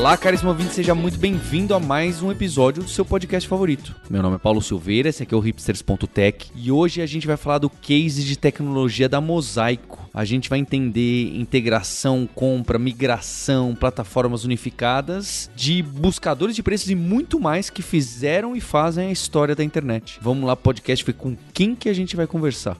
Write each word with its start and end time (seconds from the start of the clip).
Olá, 0.00 0.16
caríssimo 0.16 0.48
ouvinte, 0.48 0.72
seja 0.72 0.94
muito 0.94 1.18
bem-vindo 1.18 1.74
a 1.74 1.78
mais 1.78 2.22
um 2.22 2.32
episódio 2.32 2.82
do 2.82 2.88
seu 2.88 3.04
podcast 3.04 3.46
favorito. 3.46 3.94
Meu 4.08 4.22
nome 4.22 4.36
é 4.36 4.38
Paulo 4.38 4.62
Silveira, 4.62 5.10
esse 5.10 5.22
aqui 5.22 5.34
é 5.34 5.36
o 5.36 5.40
hipsters.tech 5.40 6.50
e 6.56 6.72
hoje 6.72 7.02
a 7.02 7.06
gente 7.06 7.26
vai 7.26 7.36
falar 7.36 7.58
do 7.58 7.68
case 7.68 8.24
de 8.24 8.34
tecnologia 8.34 9.10
da 9.10 9.20
Mosaico. 9.20 10.08
A 10.14 10.24
gente 10.24 10.48
vai 10.48 10.58
entender 10.58 11.36
integração, 11.36 12.26
compra, 12.34 12.78
migração, 12.78 13.74
plataformas 13.74 14.42
unificadas 14.42 15.50
de 15.54 15.82
buscadores 15.82 16.56
de 16.56 16.62
preços 16.62 16.88
e 16.88 16.94
muito 16.94 17.38
mais 17.38 17.68
que 17.68 17.82
fizeram 17.82 18.56
e 18.56 18.60
fazem 18.60 19.08
a 19.08 19.12
história 19.12 19.54
da 19.54 19.62
internet. 19.62 20.18
Vamos 20.22 20.44
lá, 20.44 20.56
podcast, 20.56 21.04
foi 21.04 21.12
com 21.12 21.36
quem 21.52 21.74
que 21.74 21.90
a 21.90 21.92
gente 21.92 22.16
vai 22.16 22.26
conversar? 22.26 22.78